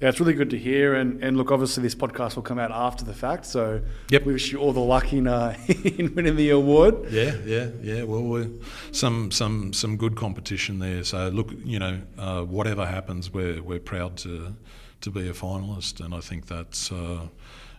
[0.00, 0.08] yeah.
[0.08, 0.94] It's really good to hear.
[0.94, 3.46] And and look, obviously this podcast will come out after the fact.
[3.46, 3.80] So
[4.10, 4.24] Yep.
[4.26, 7.10] we wish you all the luck in uh, in winning the award.
[7.10, 8.02] Yeah, yeah, yeah.
[8.04, 8.50] Well, we're
[8.92, 11.04] some some some good competition there.
[11.04, 14.54] So look, you know, uh, whatever happens, we're we're proud to
[15.00, 16.90] to be a finalist, and I think that's.
[16.92, 17.28] Uh,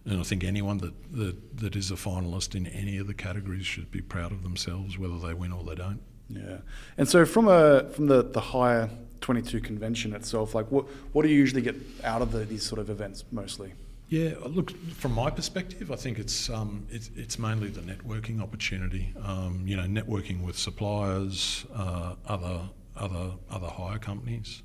[0.08, 3.66] and I think anyone that, that, that is a finalist in any of the categories
[3.66, 6.00] should be proud of themselves, whether they win or they don't.
[6.30, 6.58] Yeah.
[6.96, 8.92] And so from a from the the HIRE
[9.22, 12.80] 22 convention itself, like what what do you usually get out of the, these sort
[12.80, 13.74] of events mostly?
[14.08, 19.14] Yeah, look, from my perspective, I think it's um, it's, it's mainly the networking opportunity.
[19.24, 22.62] Um, you know, networking with suppliers, uh, other
[22.96, 24.62] other other hire companies.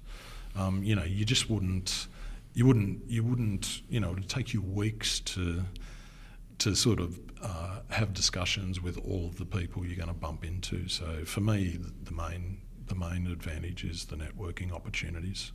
[0.57, 2.07] Um, you know, you just wouldn't
[2.53, 5.63] you wouldn't you wouldn't you know it'd take you weeks to
[6.59, 10.45] to sort of uh, have discussions with all of the people you're going to bump
[10.45, 10.87] into.
[10.89, 12.59] So for me, the main
[12.91, 15.53] the main advantage is the networking opportunities.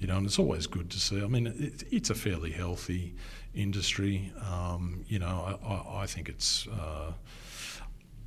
[0.00, 1.22] You know, and it's always good to see.
[1.22, 3.14] I mean, it, it's a fairly healthy
[3.54, 4.32] industry.
[4.50, 7.12] Um, you know, I, I, I think it's uh,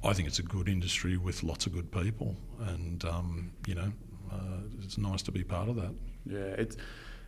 [0.04, 3.92] I think it's a good industry with lots of good people, and um, you know,
[4.32, 5.94] uh, it's nice to be part of that.
[6.26, 6.78] Yeah, it's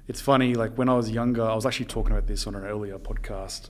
[0.08, 0.54] it's funny.
[0.56, 3.70] Like when I was younger, I was actually talking about this on an earlier podcast,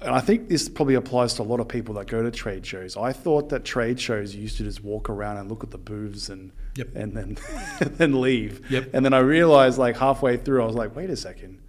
[0.00, 2.64] and I think this probably applies to a lot of people that go to trade
[2.64, 2.96] shows.
[2.96, 5.78] I thought that trade shows you used to just walk around and look at the
[5.78, 6.88] booths and Yep.
[6.94, 7.36] and then
[7.80, 8.70] and then leave.
[8.70, 8.90] Yep.
[8.94, 11.60] And then I realized like halfway through, I was like, wait a second.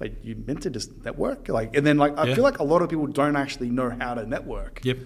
[0.00, 2.34] Like you meant to just network, like, and then like I Yeah.
[2.34, 4.80] feel like a lot of people don't actually know how to network.
[4.84, 4.98] Yep.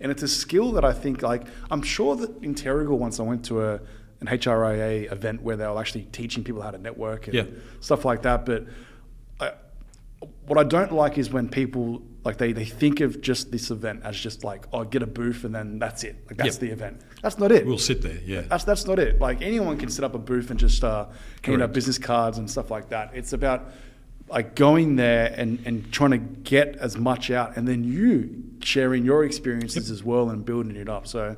[0.00, 3.22] And it's a skill that I think, like, I'm sure that in Terrigal once I
[3.22, 3.74] went to a,
[4.20, 7.44] an HRIA event where they were actually teaching people how to network and Yeah.
[7.80, 8.46] stuff like that.
[8.46, 8.64] But
[9.38, 9.52] I,
[10.46, 12.00] what I don't like is when people,
[12.30, 15.42] like, they, they think of just this event as just like, oh, get a booth
[15.44, 16.16] and then that's it.
[16.28, 16.60] Like, that's Yep.
[16.60, 17.00] the event.
[17.22, 17.66] That's not it.
[17.66, 18.18] We'll sit there.
[18.24, 18.42] Yeah.
[18.42, 19.20] That's that's not it.
[19.20, 21.06] Like anyone can set up a booth and just uh,
[21.42, 23.10] hand out business cards and stuff like that.
[23.14, 23.72] It's about
[24.28, 29.04] like going there and, and trying to get as much out, and then you sharing
[29.04, 31.06] your experiences as well and building it up.
[31.08, 31.36] So.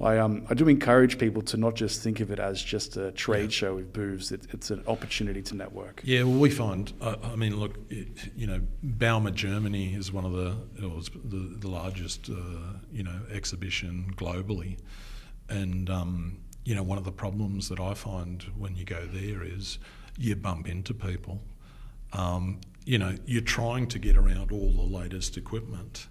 [0.00, 3.12] I, um, I do encourage people to not just think of it as just a
[3.12, 4.32] trade show with booths.
[4.32, 6.00] It, it's an opportunity to network.
[6.04, 6.90] Yeah, well, we find.
[7.02, 11.10] I, I mean, look, it, you know, Bauma, Germany is one of the it was
[11.24, 14.78] the, the largest, uh, you know, exhibition globally,
[15.50, 19.42] and um, you know, one of the problems that I find when you go there
[19.42, 19.78] is
[20.16, 21.42] you bump into people.
[22.12, 26.08] Um, you know, you're trying to get around all the latest equipment,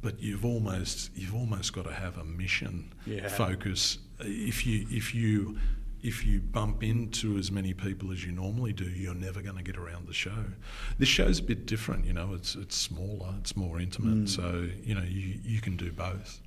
[0.00, 3.28] but you've almost you've almost got to have a mission Yeah.
[3.28, 3.98] focus.
[4.20, 5.58] If you if you
[6.02, 9.62] if you bump into as many people as you normally do, you're never going to
[9.64, 10.44] get around the show.
[10.98, 12.34] This show's a bit different, you know.
[12.34, 14.28] It's it's smaller, it's more intimate, mm.
[14.28, 16.40] so you know you you can do both.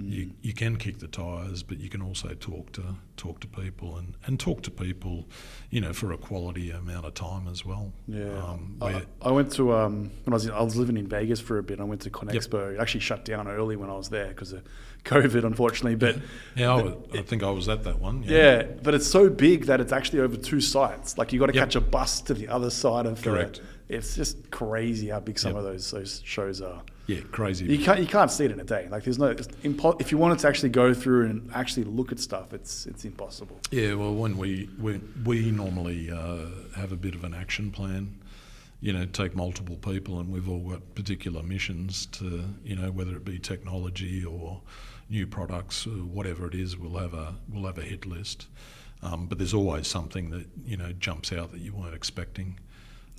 [0.00, 2.82] You you can kick the tires, but you can also talk to
[3.16, 5.26] talk to people and, and talk to people,
[5.70, 7.92] you know, for a quality amount of time as well.
[8.06, 11.08] Yeah, Um, I, I went to um, when I was in, I was living in
[11.08, 11.80] Vegas for a bit.
[11.80, 12.14] I went to Yep.
[12.14, 12.74] Conexpo.
[12.74, 14.62] It actually shut down early when I was there because of
[15.04, 15.96] COVID, unfortunately.
[15.96, 16.18] But
[16.54, 18.22] yeah, I, I think I was at that one.
[18.22, 21.18] yeah, but it's so big that it's actually over two sites.
[21.18, 21.64] Like you got to Yep.
[21.64, 23.60] catch a bus to the other side of the- Correct.
[23.88, 25.58] it's just crazy how big some Yep.
[25.58, 26.82] of those those shows are.
[27.08, 27.64] Yeah, crazy.
[27.64, 28.86] You can't you can't see it in a day.
[28.90, 32.12] Like there's no it's impo- if you wanted to actually go through and actually look
[32.12, 33.58] at stuff, it's it's impossible.
[33.70, 38.14] Yeah, well, when we we, we normally uh, have a bit of an action plan,
[38.82, 43.16] you know, take multiple people, and we've all got particular missions to, you know, whether
[43.16, 44.60] it be technology or
[45.08, 48.48] new products or whatever it is, we'll have a we'll have a hit list.
[49.02, 52.58] Um, but there's always something that you know jumps out that you weren't expecting.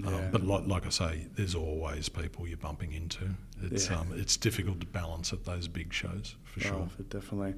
[0.06, 3.30] Um, but like, like I say, there's always people you're bumping into.
[3.64, 4.00] It's Yeah.
[4.00, 6.90] um, it's difficult to balance at those big shows for sure.
[7.00, 7.56] Oh, definitely.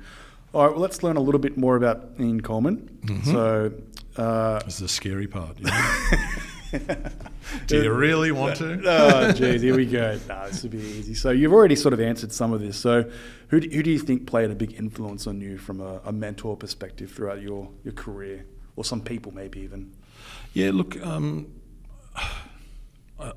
[0.54, 3.00] All right, well, let's learn a little bit more about Ian Coleman.
[3.06, 3.32] Mm-hmm.
[3.32, 3.74] So,
[4.18, 5.58] uh, That's the scary part.
[5.60, 5.66] You
[6.80, 6.96] know?
[7.68, 8.82] Do you really want to?
[8.86, 10.20] oh, geez, here we go.
[10.28, 11.14] No, this would be easy.
[11.14, 12.78] So, you've already sort of answered some of this.
[12.78, 13.10] So,
[13.50, 16.12] who do, who do you think played a big influence on you from a, a
[16.12, 19.92] mentor perspective throughout your, your career, or some people maybe even?
[20.54, 21.48] Yeah, look, um,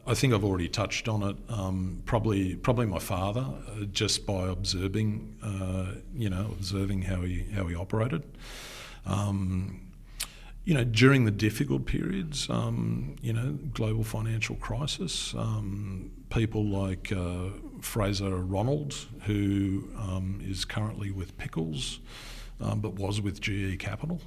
[0.07, 1.37] I, think I've already touched on it.
[1.49, 7.45] Um, probably, probably my father, uh, just by observing, uh, you know, observing how he
[7.55, 8.23] how he operated.
[9.07, 9.81] Um,
[10.65, 17.13] you know, during the difficult periods, um, you know, global financial crisis, um, people like
[17.13, 17.51] uh,
[17.83, 18.95] Fraser Ronald,
[19.25, 22.01] who um, is currently with Pickles,
[22.61, 24.23] um, but was with GE Capital.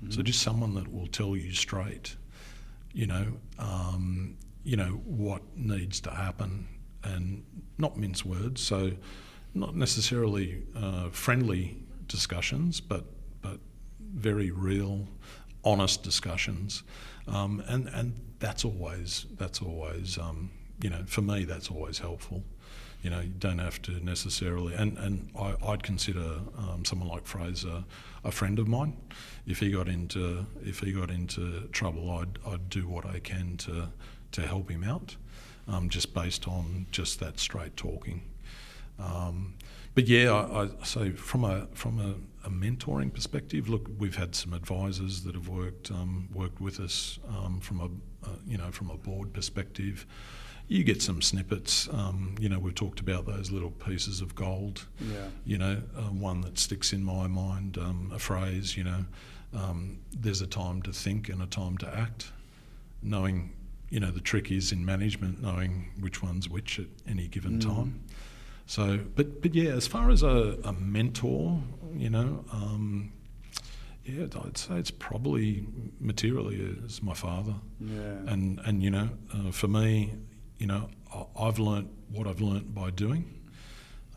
[0.00, 0.10] Mm-hmm.
[0.10, 2.16] So just someone that will tell you straight,
[2.94, 3.26] you know,
[3.58, 6.66] um, you know what needs to happen,
[7.02, 7.44] and
[7.76, 8.62] not mince words.
[8.62, 8.92] So
[9.52, 11.76] not necessarily uh, friendly
[12.06, 13.04] discussions, but
[13.42, 13.58] but
[14.00, 15.06] very real
[15.64, 16.84] honest discussions,
[17.26, 22.42] um, and and that's always that's always um, you know for me that's always helpful.
[23.04, 27.26] You know, you don't have to necessarily, and, and I, would consider um, someone like
[27.26, 27.84] Fraser
[28.24, 28.96] a friend of mine.
[29.46, 33.58] If he got into if he got into trouble, I'd I'd do what I can
[33.58, 33.90] to
[34.32, 35.16] to help him out,
[35.68, 38.22] um, just based on just that straight talking.
[38.98, 39.54] Um,
[39.94, 44.34] but yeah, I, I say from a from a, a, mentoring perspective, look, we've had
[44.34, 48.88] some advisors that have worked um, worked with us um, from a, you know from
[48.88, 50.06] a board perspective.
[50.66, 51.88] You get some snippets.
[51.92, 54.86] Um, you know, we've talked about those little pieces of gold.
[55.00, 55.26] Yeah.
[55.44, 58.76] You know, uh, one that sticks in my mind, um, a phrase.
[58.76, 59.04] You know,
[59.54, 62.32] um, there's a time to think and a time to act.
[63.02, 63.52] Knowing,
[63.90, 67.62] you know, the trick is in management knowing which one's which at any given mm.
[67.62, 68.02] time.
[68.66, 71.60] So, but but yeah, as far as a, a mentor,
[71.94, 73.12] you know, um,
[74.04, 75.66] yeah, I'd say it's probably
[76.00, 77.54] materially as my father.
[77.80, 78.00] Yeah.
[78.26, 80.14] And and you know, uh, for me,
[80.58, 80.88] you know,
[81.38, 83.40] I've learnt what I've learnt by doing.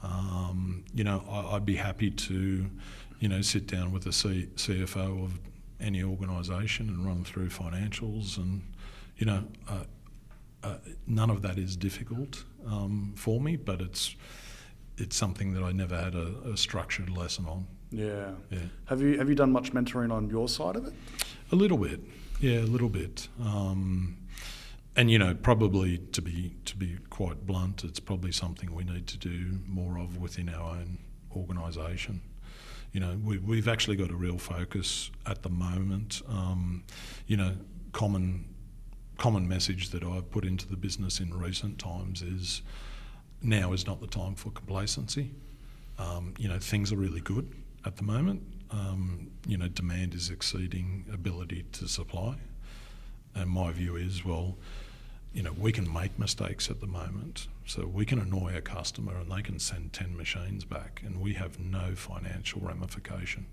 [0.03, 2.69] Um, you know, I, would be happy to,
[3.19, 5.39] you know, sit down with the C, CFO of
[5.79, 8.61] any organisation and run through financials, and
[9.17, 9.83] you know, uh,
[10.63, 14.15] uh, none of that is difficult um, for me, but it's
[14.97, 17.67] it's something that I never had a, a, structured lesson on.
[17.91, 18.31] Yeah.
[18.49, 18.59] Yeah.
[18.85, 20.93] Have you have you done much mentoring on your side of it?
[21.51, 21.99] A little bit.
[22.39, 23.27] Yeah, a little bit.
[23.41, 24.17] Um,
[24.97, 29.07] and you know, probably to be to be quite blunt, it's probably something we need
[29.07, 30.97] to do more of within our own
[31.35, 32.19] organisation.
[32.91, 36.23] You know, we, we've actually got a real focus at the moment.
[36.27, 36.83] Um,
[37.27, 37.53] you know,
[37.91, 38.45] common
[39.17, 42.63] common message that I've put into the business in recent times is
[43.41, 45.31] now is not the time for complacency.
[45.99, 47.51] Um, you know, things are really good
[47.85, 48.41] at the moment.
[48.71, 52.35] Um, you know, demand is exceeding ability to supply.
[53.35, 54.57] And my view is, well,
[55.37, 57.47] you know, we can make mistakes at the moment.
[57.67, 61.33] So we can annoy a customer and they can send 10 machines back and we
[61.33, 63.45] have no financial ramification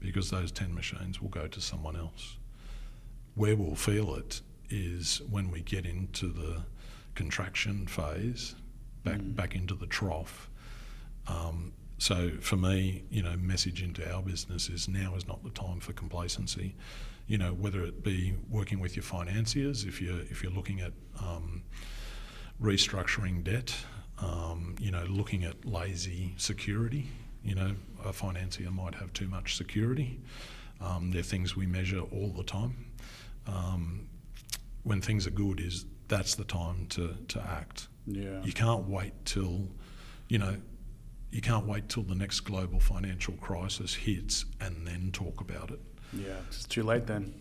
[0.00, 2.38] because those 10 machines will go to someone else.
[3.34, 6.62] Where we'll feel it is when we get into the
[7.14, 8.54] contraction phase,
[9.04, 9.36] back mm.
[9.36, 10.48] back into the trough.
[11.26, 15.50] Um, so for me, you know, message into our business is now is not the
[15.50, 16.74] time for complacency.
[17.28, 20.92] You know, whether it be working with your financiers, if you're if you're looking at
[21.20, 21.62] um,
[22.60, 23.74] restructuring debt,
[24.20, 27.06] um, you know, looking at lazy security.
[27.44, 27.74] You know,
[28.04, 30.20] a financier might have too much security.
[30.80, 32.86] Um, they're things we measure all the time.
[33.46, 34.08] Um,
[34.82, 37.88] when things are good is that's the time to, to act.
[38.06, 38.42] Yeah.
[38.42, 39.68] You can't wait till,
[40.28, 40.56] you know,
[41.30, 45.80] you can't wait till the next global financial crisis hits and then talk about it.
[46.12, 47.34] Yeah, it's too late then.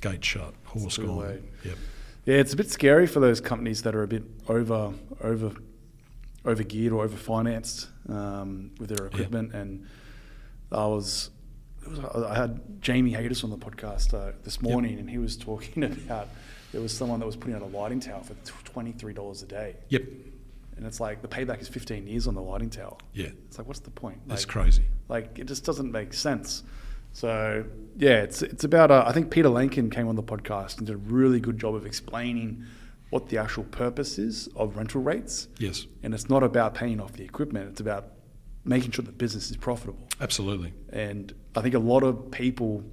[0.00, 1.18] Gate shut, horse gone.
[1.18, 1.42] Late.
[1.64, 1.76] Yep.
[2.24, 4.92] Yeah, it's a bit scary for those companies that are a bit over
[5.22, 5.52] over
[6.44, 9.50] over geared or over financed um, with their equipment.
[9.52, 9.62] Yep.
[9.62, 9.86] And
[10.72, 11.30] I was,
[11.86, 15.00] was, I had Jamie Hayes on the podcast uh, this morning, yep.
[15.00, 16.28] and he was talking about
[16.72, 19.76] there was someone that was putting out a lighting tower for $23 a day.
[19.88, 20.02] Yep.
[20.76, 22.96] And it's like the payback is 15 years on the lighting tower.
[23.14, 23.28] Yeah.
[23.46, 24.20] It's like, what's the point?
[24.26, 24.84] That's crazy.
[25.08, 26.64] Like, it just doesn't make sense.
[27.16, 27.64] So,
[27.96, 30.92] yeah, it's, it's about, uh, I think Peter Lankin came on the podcast and did
[30.92, 32.62] a really good job of explaining
[33.08, 35.48] what the actual purpose is of rental rates.
[35.58, 35.86] Yes.
[36.02, 38.08] And it's not about paying off the equipment, it's about
[38.66, 40.06] making sure the business is profitable.
[40.20, 40.74] Absolutely.
[40.90, 42.84] And I think a lot of people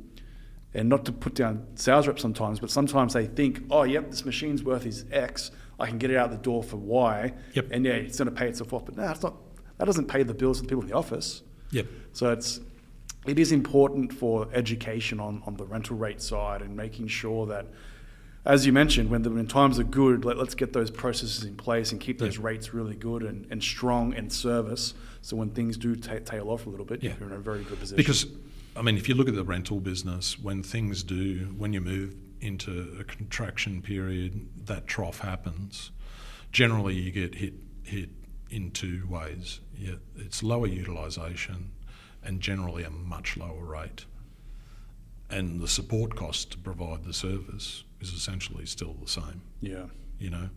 [0.73, 4.23] and not to put down sales reps sometimes, but sometimes they think, oh, yep, this
[4.23, 5.51] machine's worth is X.
[5.81, 7.33] I can get it out the door for Y.
[7.55, 7.67] Yep.
[7.71, 8.85] And yeah, it's going to pay itself off.
[8.85, 9.35] But no, it's not.
[9.79, 11.41] That doesn't pay the bills of the people in the office.
[11.71, 11.87] Yep.
[12.13, 12.61] So it's
[13.25, 17.67] it is important for education on, on the rental rate side and making sure that,
[18.45, 21.55] as you mentioned, when the when times are good, let, us get those processes in
[21.55, 22.43] place and keep those yep.
[22.43, 24.93] rates really good and, and strong in service.
[25.21, 27.13] So when things do ta- tail off a little bit, yeah.
[27.19, 27.95] you're in a very good position.
[27.95, 28.25] Because
[28.75, 32.15] I mean, if you look at the rental business, when things do, when you move
[32.41, 35.91] into a contraction period, that trough happens.
[36.51, 37.53] Generally, you get hit
[37.83, 38.09] hit
[38.49, 39.59] in two ways.
[39.77, 41.71] Yeah, it's lower utilisation,
[42.25, 44.05] and generally a much lower rate.
[45.29, 49.41] and the support cost to provide the service is essentially still the same.
[49.61, 49.85] Yeah.
[50.19, 50.49] You know,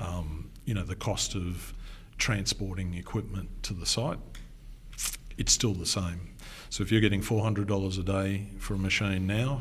[0.00, 1.74] um, you know the cost of
[2.16, 4.18] transporting equipment to the site,
[5.36, 6.34] it's still the same.
[6.70, 9.60] So if you're getting four hundred dollars a day for a machine now,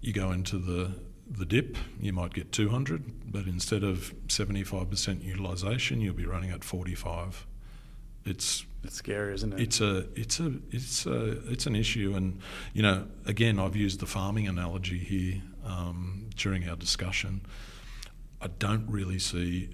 [0.00, 0.92] you go into the
[1.30, 6.64] the dip, you might get 200, but instead of 75% utilisation, you'll be running at
[6.64, 7.46] 45.
[8.24, 9.60] It's It's scary, isn't it?
[9.60, 12.40] it's a it's a it's a it's an issue, and
[12.72, 17.42] you know, again, I've used the farming analogy here um, during our discussion.
[18.40, 19.68] I don't really see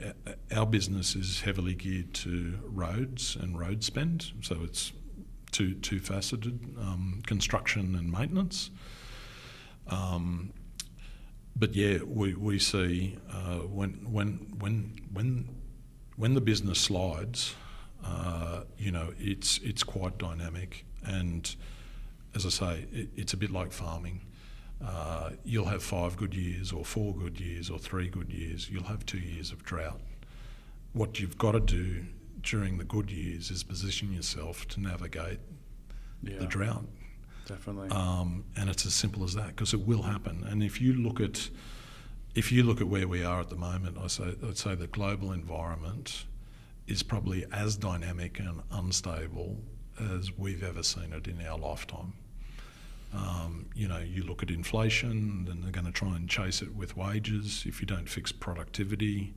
[0.52, 4.92] our business is heavily geared to roads and road spend, so it's
[5.52, 8.70] two two faceted um, construction and maintenance.
[9.86, 10.52] Um,
[11.54, 15.48] but yeah, we, we see uh, when when when when
[16.16, 17.54] when the business slides,
[18.06, 21.54] uh, you know, it's it's quite dynamic, and
[22.34, 24.22] as I say, it, it's a bit like farming.
[24.84, 28.70] Uh, you'll have five good years, or four good years, or three good years.
[28.70, 30.00] You'll have two years of drought.
[30.92, 32.04] What you've got to do
[32.42, 35.40] during the good years is position yourself to navigate
[36.22, 36.84] yeah, the drought.
[37.46, 37.88] definitely.
[37.90, 40.44] Um, and it's as simple as that because it will happen.
[40.44, 41.50] And if you look at
[42.34, 44.86] if you look at where we are at the moment, I say I'd say the
[44.86, 46.26] global environment
[46.86, 49.56] is probably as dynamic and unstable
[50.14, 52.12] as we've ever seen it in our lifetime.
[53.14, 56.74] Um, you know, you look at inflation, and they're going to try and chase it
[56.74, 57.64] with wages.
[57.66, 59.34] If you don't fix productivity,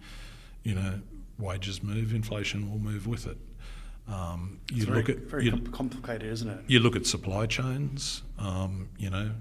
[0.64, 1.00] you know,
[1.38, 3.38] wages move, inflation will move with it.
[4.08, 6.60] Um, you it's very, look at very you, complicated, isn't it?
[6.68, 8.24] you look at supply chains.
[8.38, 9.32] Um, you know,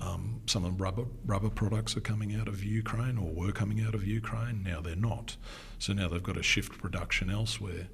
[0.00, 3.80] um, some of the rubber rubber products are coming out of Ukraine or were coming
[3.84, 4.62] out of Ukraine.
[4.62, 5.36] Now they're not.
[5.78, 7.88] So now they've got to shift production elsewhere.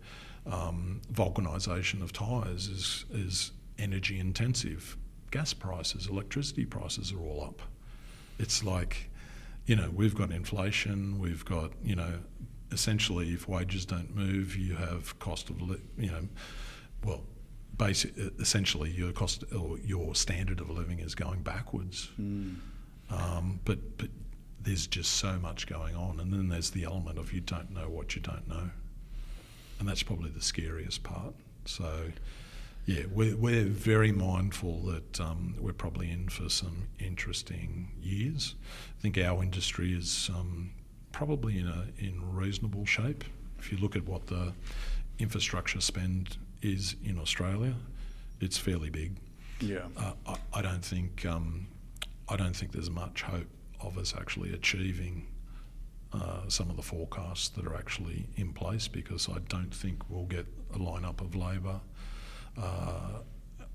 [0.46, 4.96] Um, vulcanisation of tyres is is energy intensive.
[5.30, 7.62] Gas prices, electricity prices are all up.
[8.38, 9.10] It's like,
[9.66, 11.20] you know, we've got inflation.
[11.20, 12.20] We've got you know
[12.72, 15.60] essentially, if wages don't move, you have cost of,
[15.98, 16.28] you know,
[17.04, 17.22] well,
[17.80, 22.10] basic, essentially your cost or your standard of living is going backwards.
[22.20, 22.56] Mm.
[23.10, 24.10] Um, but but
[24.60, 27.88] there's just so much going on, and then there's the element of you don't know
[27.88, 28.70] what you don't know,
[29.78, 31.34] and that's probably the scariest part.
[31.64, 32.12] So.
[32.86, 38.54] Yeah, we're, we're very mindful that um, we're probably in for some interesting years.
[38.98, 40.72] I think our industry is um,
[41.12, 43.22] probably in a in reasonable shape.
[43.58, 44.54] If you look at what the
[45.18, 47.74] infrastructure spend is in Australia,
[48.40, 49.16] it's fairly big.
[49.60, 49.86] Yeah.
[49.96, 51.68] Uh, I, I, don't think um,
[52.28, 53.46] I don't think there's much hope
[53.80, 55.26] of us actually achieving
[56.12, 60.24] uh, some of the forecasts that are actually in place because I don't think we'll
[60.24, 61.80] get a lineup of labour,
[62.60, 63.20] uh,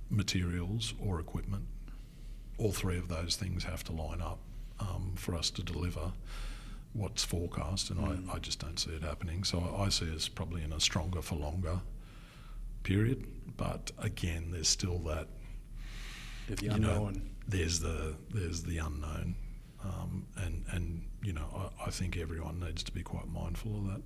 [0.09, 1.65] materials, or equipment.
[2.57, 4.39] All three of those things have to line up
[4.79, 6.11] um, for us to deliver
[6.93, 8.29] what's forecast, and mm.
[8.29, 9.43] I, I just don't see it happening.
[9.43, 11.81] So I see us probably in a stronger for longer
[12.85, 13.27] period.
[13.57, 15.27] But again, there's still that.
[16.47, 17.13] The unknown.
[17.13, 19.35] Know, there's the there's the unknown,
[19.83, 23.85] um, and and you know I, I, think everyone needs to be quite mindful of
[23.87, 24.01] that.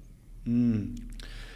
[0.48, 1.02] Mm.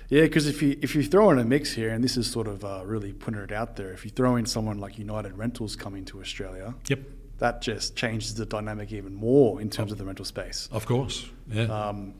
[0.10, 2.48] Yeah, because if you if you throw in a mix here, and this is sort
[2.48, 5.76] of uh, really putting it out there, if you throw in someone like United Rentals
[5.76, 7.00] coming to Australia, yep,
[7.40, 10.68] that just changes the dynamic even more in terms of the rental space.
[10.72, 11.64] Of course, yeah.
[11.64, 12.16] Um,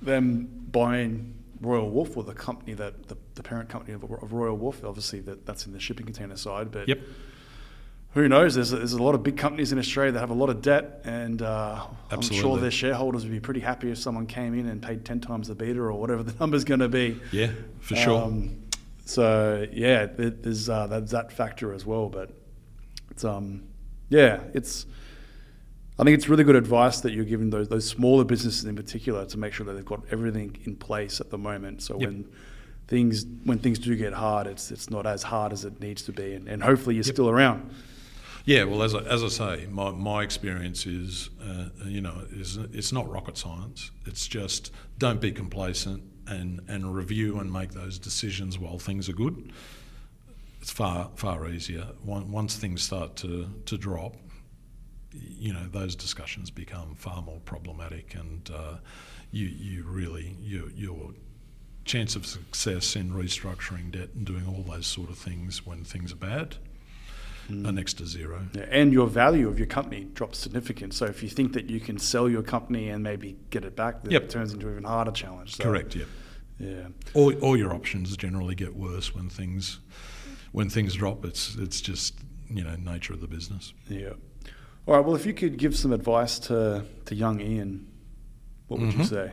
[0.00, 1.34] them buying
[1.64, 5.20] Royal Wolf, or the company that the, the parent company of, of, Royal Wolf, obviously
[5.20, 7.00] that, that's in the shipping container side, but yep.
[8.12, 8.54] who knows?
[8.54, 10.62] There's a, there's a lot of big companies in Australia that have a lot of
[10.62, 14.68] debt, and uh, I'm sure their shareholders would be pretty happy if someone came in
[14.68, 17.20] and paid ten times the EBITDA or whatever the number's going to be.
[17.32, 18.22] Yeah, for sure.
[18.22, 18.62] Um,
[19.06, 22.30] so yeah, there's uh, there's that factor as well, but
[23.10, 23.64] it's um
[24.08, 24.86] yeah, it's.
[25.98, 29.24] I think it's really good advice that you're giving those those smaller businesses in particular
[29.26, 31.82] to make sure that they've got everything in place at the moment.
[31.82, 32.08] So yep.
[32.08, 32.28] when
[32.88, 36.12] things when things do get hard, it's it's not as hard as it needs to
[36.12, 37.14] be, and, and hopefully you're yep.
[37.14, 37.70] still around.
[38.46, 42.58] Yeah, well, as I, as I say, my, my experience is, uh, you know, is
[42.74, 43.90] it's not rocket science.
[44.04, 49.14] It's just don't be complacent and, and review and make those decisions while things are
[49.14, 49.50] good
[50.64, 51.86] it's far far easier.
[52.06, 54.16] Once things start to, to drop,
[55.14, 58.76] you know those discussions become far more problematic, and uh,
[59.30, 61.12] you you really you, your
[61.84, 66.12] chance of success in restructuring debt and doing all those sort of things when things
[66.12, 66.56] are bad
[67.50, 67.66] mm.
[67.66, 68.46] are next to zero.
[68.54, 70.94] Yeah, and your value of your company drops significant.
[70.94, 74.02] So if you think that you can sell your company and maybe get it back,
[74.02, 74.24] then yep.
[74.24, 75.56] it turns into an even harder challenge.
[75.56, 75.94] So, Correct.
[75.94, 76.04] Yeah.
[76.58, 76.86] Yeah.
[77.14, 79.80] All, all your options generally get worse when things
[80.52, 82.14] when things drop, it's it's just
[82.48, 83.72] you know nature of the business.
[83.88, 84.12] Yeah.
[84.86, 85.04] All right.
[85.04, 87.86] Well, if you could give some advice to to young Ian,
[88.68, 89.08] what would you Mhm.
[89.08, 89.32] say?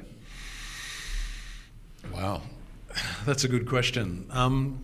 [2.13, 2.41] Wow,
[3.25, 4.25] that's a good question.
[4.31, 4.83] Um,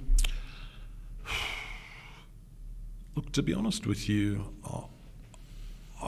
[3.15, 4.83] look, to be honest with you, I,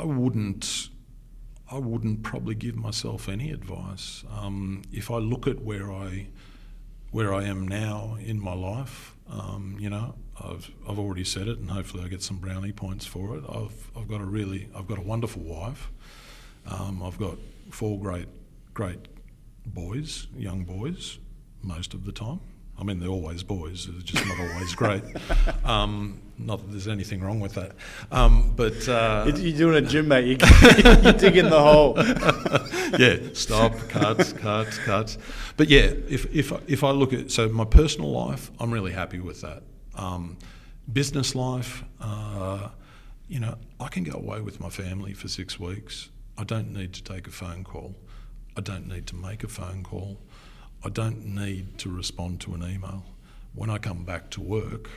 [0.02, 0.90] I wouldn't.
[1.72, 4.24] I wouldn't probably give myself any advice.
[4.36, 6.28] Um, if I look at where I
[7.12, 11.60] where I am now in my life, um, you know, I've I've already said it,
[11.60, 13.44] and hopefully I get some brownie points for it.
[13.50, 15.90] I've I've got a really I've got a wonderful wife.
[16.68, 17.38] Um, I've got
[17.72, 18.28] four great
[18.74, 19.00] great
[19.66, 21.20] boys, young boys,
[21.62, 22.40] most of the time.
[22.80, 23.88] I mean, they're always boys.
[23.88, 25.04] They're just not always great.
[25.66, 27.74] Um, not that there's anything wrong with that.
[28.12, 30.26] Um, but uh, You're you're doing a gym, mate.
[30.26, 30.32] You,
[31.04, 31.94] you dig in the hole.
[32.98, 35.18] yeah, stop, cut, cut, cut.
[35.58, 39.20] But yeah, if if if I look at so my personal life, I'm really happy
[39.20, 39.64] with that.
[39.96, 40.38] Um,
[40.92, 42.70] business life, uh,
[43.28, 46.10] you know, I can go away with my family for six weeks.
[46.38, 47.96] I don't need to take a phone call.
[48.58, 50.20] I don't need to make a phone call.
[50.84, 53.06] I don't need to respond to an email.
[53.54, 54.90] When I come back to work,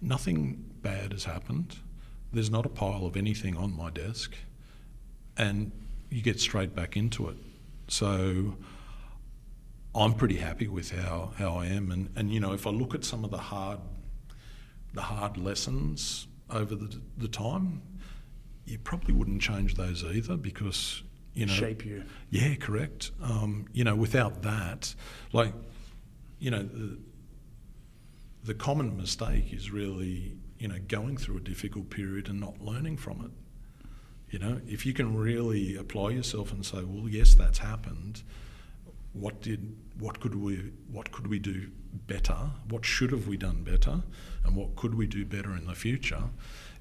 [0.00, 1.76] nothing bad has happened.
[2.32, 4.34] There's not a pile of anything on my desk
[5.36, 5.72] and
[6.10, 7.36] you get straight back into it.
[7.88, 8.56] So
[9.96, 11.90] I'm pretty happy with how, how I am.
[11.90, 13.78] And, and you know, if I look at some of the hard
[14.92, 17.82] the hard lessons over the, the time,
[18.64, 21.02] you probably wouldn't change those either because
[21.34, 22.02] you know Shape you.
[22.30, 23.10] yeah, correct.
[23.22, 24.94] Um, you know, without that,
[25.32, 25.52] like,
[26.38, 26.98] you know, the,
[28.44, 32.96] the common mistake is really, you know, going through a difficult period and not learning
[32.96, 33.30] from it.
[34.30, 38.22] You know, if you can really apply yourself and say, well, yes, that's happened.
[39.18, 41.70] What did, what could we, what could we do
[42.06, 42.36] better?
[42.68, 44.02] What should have we done better?
[44.44, 46.24] And what could we do better in the future?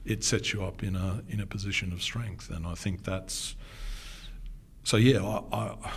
[0.05, 3.55] It sets you up in a in a position of strength, and I think that's
[4.83, 5.91] so yeah, I, I,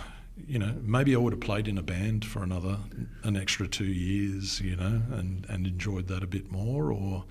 [0.47, 2.77] you know, maybe I would have played in a band for another,
[3.23, 7.25] an extra two years, you know, and, and enjoyed that a bit more, or,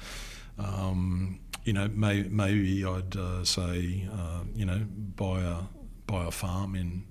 [0.59, 4.86] um, you know, may, maybe I'd uh, say, uh, you know,
[5.16, 5.56] buy a
[6.06, 7.05] buy a farm in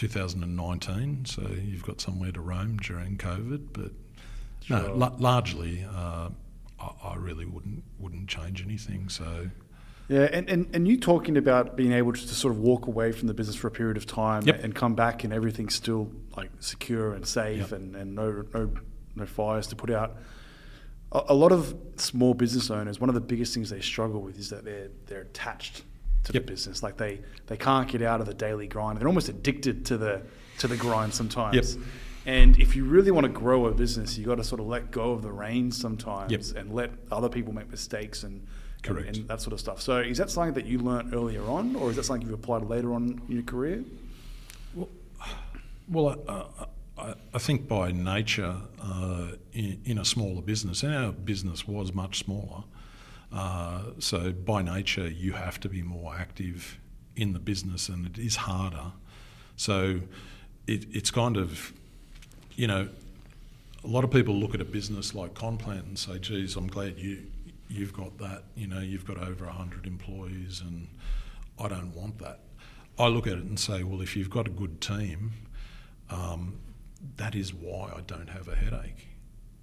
[0.00, 3.68] 2019, so you've got somewhere to roam during COVID.
[3.72, 3.92] But
[4.68, 4.94] no, Sure.
[4.94, 6.30] la- largely, uh,
[6.80, 9.08] I, I really wouldn't wouldn't change anything.
[9.10, 9.50] So
[10.08, 13.28] Yeah, and, and, and you talking about being able to, sort of walk away from
[13.28, 14.64] the business for a period of time Yep.
[14.64, 17.72] and come back and everything's still like secure and safe Yep.
[17.72, 18.70] and, and no, no
[19.16, 20.16] no fires to put out.
[21.12, 24.38] A, a lot of small business owners, one of the biggest things they struggle with
[24.38, 25.82] is that they're they're attached
[26.24, 26.46] to Yep.
[26.46, 26.82] the business.
[26.82, 28.98] Like they, they can't get out of the daily grind.
[29.00, 30.22] They're almost addicted to the
[30.58, 31.76] to the grind sometimes.
[31.76, 31.84] Yep.
[32.26, 34.90] And if you really want to grow a business, you got to sort of let
[34.90, 36.42] go of the reins sometimes Yep.
[36.56, 38.46] and let other people make mistakes and
[38.82, 39.16] and- Correct.
[39.18, 39.80] and that sort of stuff.
[39.82, 42.62] So is that something that you learnt earlier on, or is that something you've applied
[42.64, 43.84] later on in your career?
[44.74, 46.44] Well, I,
[46.98, 51.92] I, I think by nature, uh, in, in a smaller business, and our business was
[51.92, 52.64] much smaller,
[53.32, 56.78] uh, so by nature you have to be more active
[57.16, 58.92] in the business, and it is harder.
[59.56, 60.00] So
[60.66, 61.72] it, it's kind of,
[62.54, 62.88] you know,
[63.84, 66.98] a lot of people look at a business like Conplant and say, "Geez, I'm glad
[66.98, 67.26] you
[67.68, 68.44] you've got that.
[68.56, 70.88] You know, you've got over hundred employees, and
[71.58, 72.40] I don't want that."
[72.98, 75.32] I look at it and say, "Well, if you've got a good team,
[76.10, 76.58] um,
[77.16, 79.09] that is why I don't have a headache."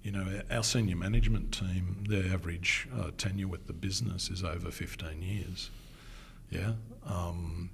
[0.02, 4.70] You know, our- senior management team, their average uh, tenure with the business is over
[4.70, 5.70] 15 years.
[6.50, 6.72] Yeah,
[7.04, 7.70] um,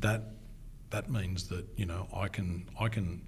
[0.00, 0.22] that
[0.90, 3.22] that means that you know I can I can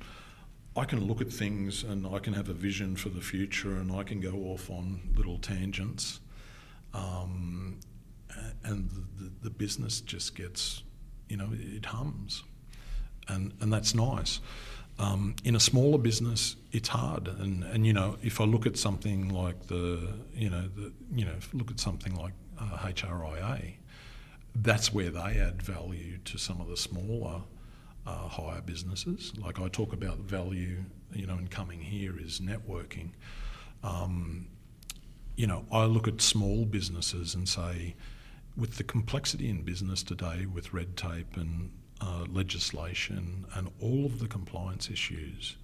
[0.76, 3.90] I can look at things and I can have a vision for the future and
[3.90, 6.20] I can go off on little tangents,
[6.94, 7.80] um,
[8.62, 10.82] and the, the business just gets
[11.28, 12.44] you know it hums,
[13.26, 14.40] and and that's nice.
[14.98, 18.76] Um, in a smaller business, it's hard, and, and you know if I look at
[18.76, 23.74] something like the you know the you know look at something like uh, HRIA,
[24.56, 27.42] that's where they add value to some of the smaller
[28.06, 29.32] uh, hire businesses.
[29.38, 33.10] Like I talk about value, you know, in coming here is networking.
[33.84, 34.48] Um,
[35.36, 37.94] you know, I look at small businesses and say,
[38.56, 41.70] with the complexity in business today, with red tape and
[42.00, 45.56] uh, legislation and all of the compliance issues,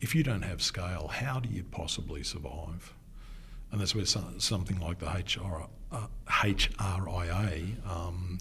[0.00, 2.94] if you don't have scale, how do you possibly survive?
[3.70, 8.38] And that's where so, something like the HR, uh, HRIA um,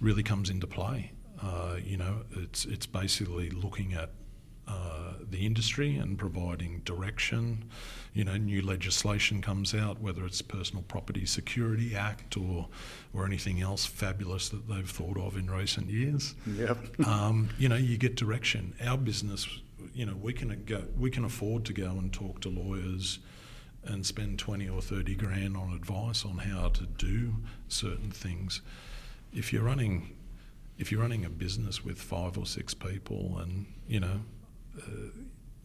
[0.00, 1.12] really comes into play.
[1.42, 4.10] Uh, you know, it's it's basically looking at
[4.68, 7.64] uh, the industry and providing direction.
[8.14, 12.68] You know, new legislation comes out, whether it's Personal Property Security Act or
[13.14, 16.34] or anything else fabulous that they've thought of in recent years.
[16.46, 17.00] Yep.
[17.06, 18.74] um, you know, you get direction.
[18.84, 19.48] Our business,
[19.94, 23.18] you know, we can go, we can afford to go and talk to lawyers
[23.84, 27.34] and spend 20 or 30 grand on advice on how to do
[27.68, 28.60] certain things.
[29.34, 30.16] If you're running
[30.78, 34.20] if you're running a business with five or six people and you know
[34.78, 34.82] uh,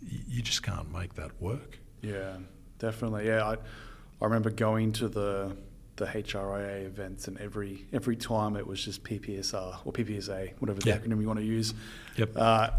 [0.02, 1.80] you just can't make that work.
[2.02, 2.38] Yeah,
[2.80, 3.28] definitely.
[3.28, 5.56] Yeah, I, I remember going to the
[5.96, 10.92] the HRIA events, and every every time it was just PPSR or PPSA, whatever the
[10.92, 11.74] acronym you want to use.
[12.18, 12.32] Yep.
[12.36, 12.70] Uh,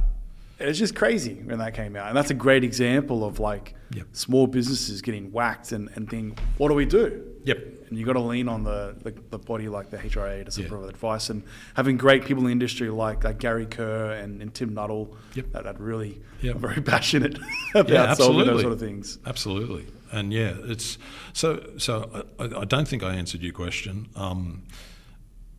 [0.60, 4.06] it's just crazy when that came out, and that's a great example of like Yep.
[4.12, 7.24] small businesses getting whacked and and think, what do we do?
[7.44, 7.59] Yep.
[7.89, 10.59] And you've got to lean on the, the, the body like the HRA to sort
[10.59, 10.69] of Yeah.
[10.69, 11.43] provide advice, and
[11.74, 15.52] having great people in the industry like, like Gary Kerr and, and Tim Nuttall Yep.
[15.52, 16.56] that, that really Yep.
[16.56, 17.39] are very passionate
[17.74, 19.19] about Yeah, solving those sort of things.
[19.27, 20.98] Absolutely, and yeah, it's
[21.32, 21.69] so.
[21.78, 24.09] So I, I don't think I answered your question.
[24.16, 24.62] Um,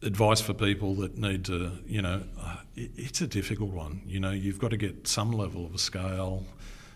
[0.01, 4.01] advice for people that need to, you know, uh, it, it's a difficult one.
[4.07, 6.45] You know, you've got to get some level of a scale.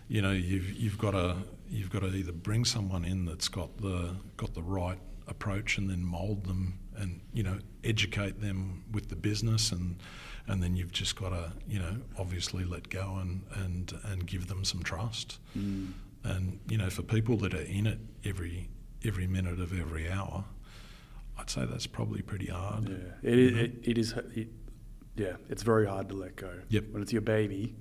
[0.08, 1.36] You know, you've you've got to
[1.68, 5.88] you've got to either bring someone in that's got the got the right approach and
[5.88, 9.96] then mould them and you know educate them with the business and
[10.46, 14.46] and then you've just got to you know obviously let go and and and give
[14.48, 15.92] them some trust mm.
[16.24, 18.68] and you know for people that are in it every
[19.04, 20.44] every minute of every hour
[21.38, 24.14] I'd say that's probably pretty hard Yeah, it, is, it, it is.
[24.34, 24.48] It,
[25.16, 26.52] yeah, it's very hard to let go.
[26.68, 26.84] Yep.
[26.90, 27.74] When it's your baby,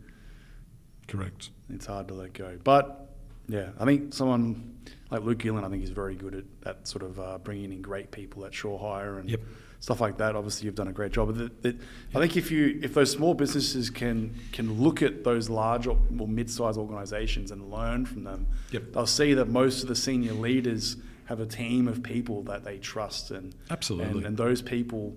[1.08, 2.58] correct it's hard to let go.
[2.64, 3.03] But
[3.48, 4.78] yeah, I think someone
[5.12, 7.82] like Luke Gillen, I think, is very good at that sort of uh, bringing in
[7.82, 9.42] great people at Shore Hire and Yep.
[9.80, 10.36] stuff like that.
[10.36, 11.36] Obviously, you've done a great job.
[11.36, 11.76] But it, it,
[12.16, 15.98] I think if you if those small businesses can can look at those large or
[16.20, 18.94] or mid-sized organisations and learn from them, Yep.
[18.94, 22.78] they'll see that most of the senior leaders have a team of people that they
[22.80, 24.18] trust and Absolutely.
[24.20, 25.16] and, and those people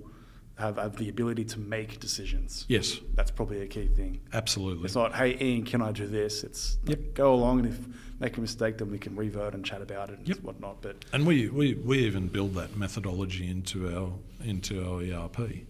[0.56, 2.64] have, have the ability to make decisions.
[2.68, 4.20] yes That's probably a key thing.
[4.32, 6.44] absolutely It's not, hey Ian, can I do this?
[6.44, 7.14] It's like, Yep.
[7.14, 7.78] go along and if
[8.18, 10.38] make a mistake, then we can revert and chat about it and Yep.
[10.40, 10.80] whatnot.
[10.82, 14.12] But And we, we, we even build that methodology into our
[14.44, 15.66] into our ERP.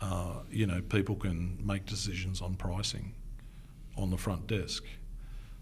[0.00, 3.14] Uh, you know, people can make decisions on pricing
[3.96, 4.84] on the front desk,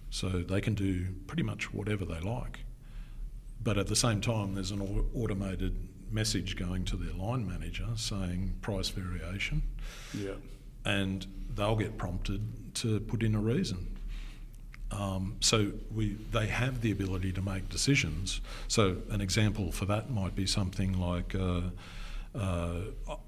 [0.09, 2.61] so they can do pretty much whatever they like.
[3.63, 4.81] But at the same time, there's an
[5.15, 5.77] automated
[6.11, 9.63] message going to their line manager saying price variation,
[10.15, 10.33] yeah,
[10.85, 13.97] and they'll get prompted to put in a reason.
[14.93, 18.41] Um, so we, they have the ability to make decisions.
[18.67, 21.61] So an example for that might be something like uh,
[22.35, 22.81] uh,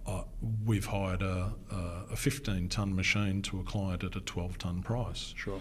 [0.07, 0.23] uh,
[0.65, 1.53] we've hired a,
[2.11, 5.61] a 15 ton machine to a client at a 12 ton price, sure.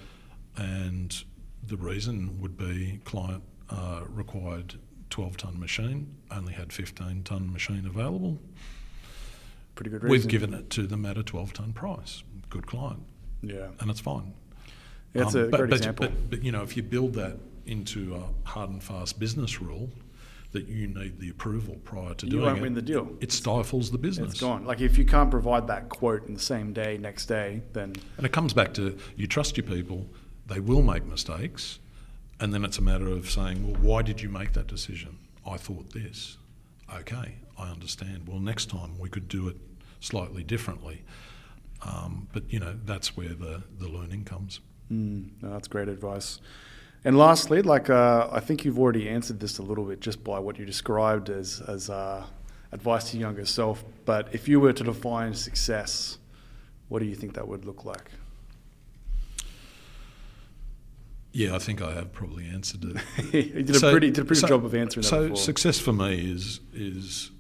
[0.57, 1.23] and
[1.65, 4.76] the reason would be client uh, required
[5.11, 8.39] 12 ton machine, only had 15 ton machine available.
[9.75, 10.09] Pretty good reason.
[10.11, 12.23] We've given it to them at a 12 ton price.
[12.49, 13.03] Good client,
[13.41, 14.33] Yeah, and it's fine.
[15.13, 16.07] that's Um, a but, great but, example.
[16.07, 19.89] But, but you know, if you build that into a hard and fast business rule,
[20.51, 22.45] that you need the approval prior to you doing it.
[22.45, 23.07] You won't win the deal.
[23.21, 24.31] it stifles the business.
[24.31, 24.65] It's gone.
[24.65, 28.25] Like if you can't provide that quote in the same day, next day, then And
[28.25, 30.07] it comes back to you trust your people;
[30.47, 31.79] they will make mistakes,
[32.41, 35.19] and then it's a matter of saying, "Well, why did you make that decision?
[35.47, 36.38] I thought this.
[36.93, 38.27] Okay, I understand.
[38.27, 39.57] Well, next time we could do it
[39.99, 41.03] slightly differently."
[41.84, 44.59] Um, but you know, that's where the the learning comes.
[44.91, 46.41] Mm, no, that's great advice.
[47.05, 50.39] And lastly, like uh, I think you've already answered this a little bit just by
[50.39, 52.26] what you described as as uh,
[52.72, 53.84] advice to your younger self.
[54.05, 56.18] But if you were to define success,
[56.89, 58.11] what do you think that would look like?
[61.33, 63.33] Yeah, I think I have probably answered it.
[63.55, 65.37] you did a pretty did a pretty so- job of answering that So before.
[65.37, 67.31] success for me is is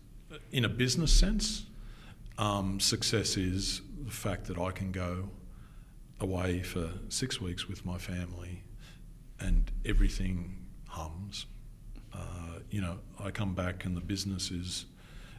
[0.51, 1.65] in a business sense.
[2.37, 5.29] Um, success is the fact that I can go
[6.19, 8.63] away for six weeks with my family,
[9.39, 10.57] and everything
[10.87, 11.45] hums.
[12.13, 14.85] Uh, you know, I come back and the business is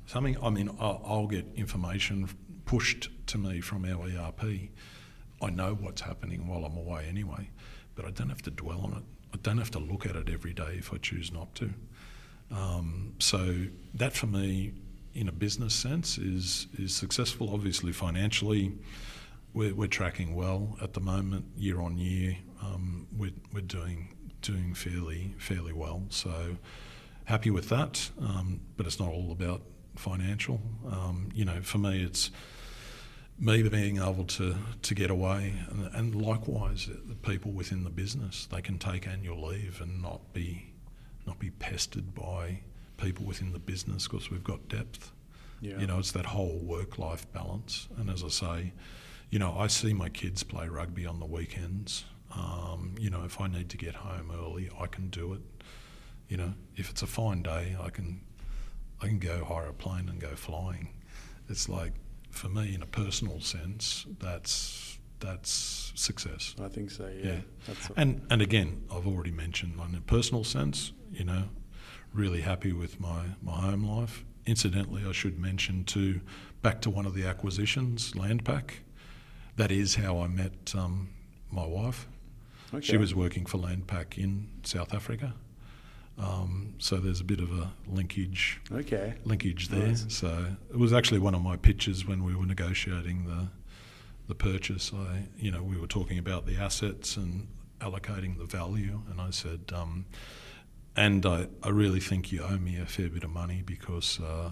[0.06, 0.36] something.
[0.42, 2.28] I mean, I'll, I'll get information
[2.64, 4.70] pushed to me from our ERP.
[5.42, 7.50] I know what's happening while I'm away anyway,
[7.94, 9.02] but I don't have to dwell on it.
[9.34, 11.70] I don't have to look at it every day if I choose not to.
[12.50, 14.72] Um, so that for me,
[15.14, 17.52] in a business sense, is is successful.
[17.52, 18.72] Obviously, financially,
[19.54, 22.36] we're, we're tracking well at the moment, year on year.
[22.62, 24.08] Um, we're, we're doing
[24.40, 26.02] doing fairly fairly well.
[26.10, 26.56] So
[27.24, 28.10] happy with that.
[28.20, 29.62] Um, but it's not all about
[29.96, 30.60] financial.
[30.90, 32.30] Um, you know, for me, it's
[33.42, 38.46] me being able to, to get away, and, and likewise, the people within the business,
[38.46, 40.68] they can take annual leave and not be
[41.26, 42.60] not be pestered by
[42.96, 45.12] people within the business because we've got depth.
[45.60, 45.78] Yeah.
[45.78, 47.86] You know, it's that whole work life balance.
[47.96, 48.72] And as I say,
[49.30, 52.04] you know, I see my kids play rugby on the weekends.
[52.34, 55.42] Um, you know, if I need to get home early, I can do it.
[56.28, 58.20] You know, if it's a fine day, I can
[59.00, 60.88] I can go hire a plane and go flying.
[61.48, 61.92] It's like
[62.32, 66.56] for me, in a personal sense, that's that's success.
[66.60, 67.08] I think so.
[67.08, 67.40] Yeah.
[67.68, 67.74] Yeah.
[67.96, 71.44] And and again, I've already mentioned on a personal sense, you know,
[72.12, 74.24] really happy with my, my home life.
[74.46, 76.20] Incidentally, I should mention too,
[76.62, 78.72] back to one of the acquisitions, Landpac.
[79.56, 81.10] That is how I met um,
[81.50, 82.08] my wife.
[82.74, 82.84] okay.
[82.84, 85.34] She was working for Landpac in South Africa.
[86.22, 89.14] Um, so there's a bit of a linkage okay.
[89.24, 89.88] linkage there.
[89.88, 90.06] Nice.
[90.08, 93.48] So it was actually one of my pitches when we were negotiating the
[94.28, 94.92] the purchase.
[94.94, 97.48] I, you know, we were talking about the assets and
[97.80, 100.06] allocating the value, and I said, um,
[100.94, 104.50] and I, I really think you owe me a fair bit of money because uh,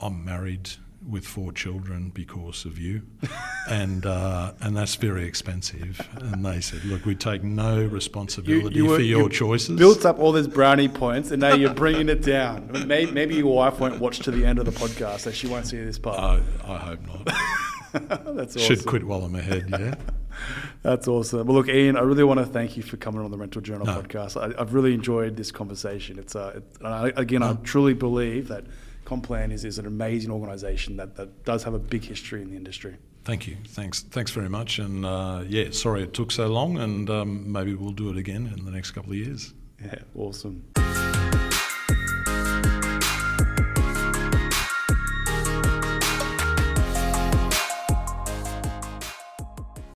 [0.00, 0.70] I'm married
[1.08, 3.02] with four children because of you,
[3.70, 6.06] and uh, and that's very expensive.
[6.16, 9.78] And they said, look, we take no responsibility were- for your you choices.
[9.78, 12.70] Built up all those brownie points, and now you're bringing it down.
[12.86, 15.66] Maybe, maybe your wife won't watch to the end of the podcast, so she won't
[15.66, 16.18] see this part.
[16.18, 17.24] I, I hope not.
[17.92, 18.60] That's awesome.
[18.60, 19.66] Should quit while I'm ahead.
[19.70, 19.94] Yeah.
[20.82, 21.46] That's awesome.
[21.46, 23.86] Well, look, Ian, I really want to thank you for coming on the Rental Journal
[23.86, 24.00] No.
[24.02, 24.36] podcast.
[24.36, 26.18] I, I've really enjoyed this conversation.
[26.18, 28.64] It's uh, it, and I, again, I truly believe that
[29.04, 32.56] Conplant is, is an amazing organisation that, that does have a big history in the
[32.56, 32.96] industry.
[33.24, 33.56] Thank you.
[33.68, 34.02] Thanks.
[34.02, 34.78] Thanks very much.
[34.78, 38.52] And uh, yeah, sorry it took so long, and um, maybe we'll do it again
[38.56, 39.54] in the next couple of years.
[39.82, 40.64] Yeah, awesome.